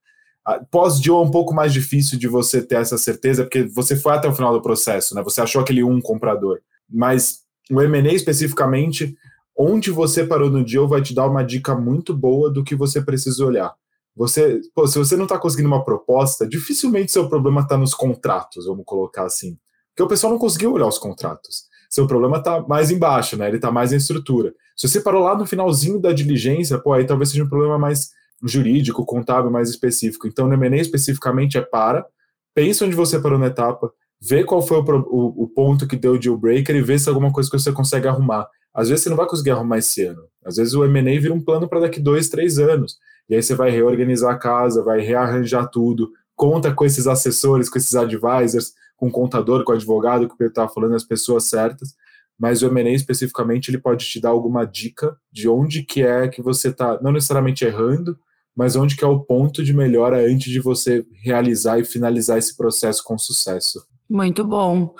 [0.70, 4.28] Pós-deal é um pouco mais difícil de você ter essa certeza, porque você foi até
[4.28, 5.22] o final do processo, né?
[5.22, 6.60] Você achou aquele um comprador.
[6.88, 9.16] Mas o M&A especificamente,
[9.56, 13.00] onde você parou no deal vai te dar uma dica muito boa do que você
[13.00, 13.72] precisa olhar.
[14.16, 18.66] Você, pô, se você não está conseguindo uma proposta, dificilmente seu problema está nos contratos,
[18.66, 19.56] vamos colocar assim.
[19.90, 21.69] Porque o pessoal não conseguiu olhar os contratos.
[21.90, 23.48] Seu problema está mais embaixo, né?
[23.48, 24.54] Ele está mais em estrutura.
[24.76, 28.10] Se você parou lá no finalzinho da diligência, pô, aí talvez seja um problema mais
[28.42, 30.28] jurídico, contábil, mais específico.
[30.28, 32.06] Então, no M&A especificamente é para,
[32.54, 36.12] pensa onde você parou na etapa, vê qual foi o, o, o ponto que deu
[36.12, 38.48] o deal breaker e vê se é alguma coisa que você consegue arrumar.
[38.72, 40.22] Às vezes você não vai conseguir arrumar esse ano.
[40.44, 42.98] Às vezes o M&A vira um plano para daqui dois, três anos.
[43.28, 47.78] E aí você vai reorganizar a casa, vai rearranjar tudo, conta com esses assessores, com
[47.78, 51.44] esses advisors, com o contador, com o advogado, que o Pedro estava falando, as pessoas
[51.44, 51.94] certas.
[52.38, 56.42] Mas o M&A especificamente, ele pode te dar alguma dica de onde que é que
[56.42, 58.18] você está, não necessariamente errando,
[58.54, 62.54] mas onde que é o ponto de melhora antes de você realizar e finalizar esse
[62.54, 63.82] processo com sucesso.
[64.08, 64.94] Muito bom.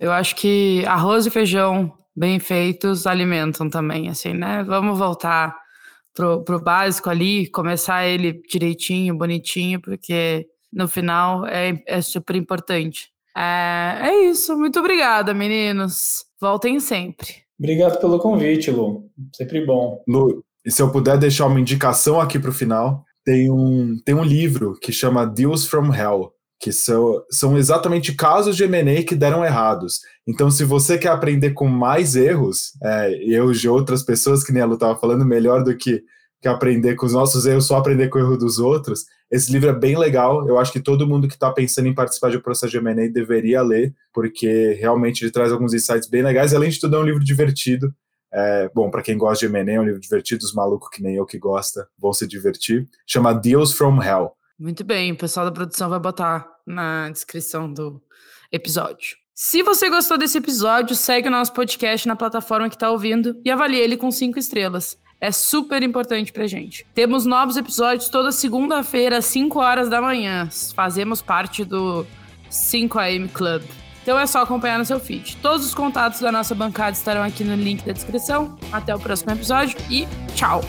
[0.00, 4.64] Eu acho que arroz e feijão bem feitos alimentam também, assim, né?
[4.64, 5.56] Vamos voltar
[6.12, 13.13] pro, pro básico ali, começar ele direitinho, bonitinho, porque no final é, é super importante.
[13.36, 14.56] É, é isso.
[14.56, 16.24] Muito obrigada, meninos.
[16.40, 17.44] Voltem sempre.
[17.58, 19.10] Obrigado pelo convite, Lu.
[19.34, 20.02] Sempre bom.
[20.06, 24.14] Lu, e se eu puder deixar uma indicação aqui para o final, tem um, tem
[24.14, 29.14] um livro que chama Deals from Hell, que são, são exatamente casos de M&A que
[29.14, 30.00] deram errados.
[30.26, 34.62] Então, se você quer aprender com mais erros, é, erros de outras pessoas, que nem
[34.62, 36.02] a Lu estava falando, melhor do que,
[36.44, 39.70] que aprender com os nossos erros, só aprender com o erro dos outros, esse livro
[39.70, 40.46] é bem legal.
[40.46, 43.08] Eu acho que todo mundo que está pensando em participar de um processo de M&A
[43.10, 46.52] deveria ler, porque realmente ele traz alguns insights bem legais.
[46.52, 47.94] Além de tudo, é um livro divertido.
[48.30, 50.44] É, bom, para quem gosta de M&A, é um livro divertido.
[50.44, 52.86] Os malucos que nem eu que gosta vão se divertir.
[53.06, 54.32] Chama Deals from Hell.
[54.58, 58.02] Muito bem, o pessoal da produção vai botar na descrição do
[58.52, 59.16] episódio.
[59.34, 63.50] Se você gostou desse episódio, segue o nosso podcast na plataforma que está ouvindo e
[63.50, 65.02] avalie ele com cinco estrelas.
[65.24, 66.84] É super importante pra gente.
[66.94, 70.50] Temos novos episódios toda segunda-feira, às 5 horas da manhã.
[70.74, 72.06] Fazemos parte do
[72.50, 73.62] 5am Club.
[74.02, 75.38] Então é só acompanhar no seu feed.
[75.38, 78.58] Todos os contatos da nossa bancada estarão aqui no link da descrição.
[78.70, 80.60] Até o próximo episódio e tchau!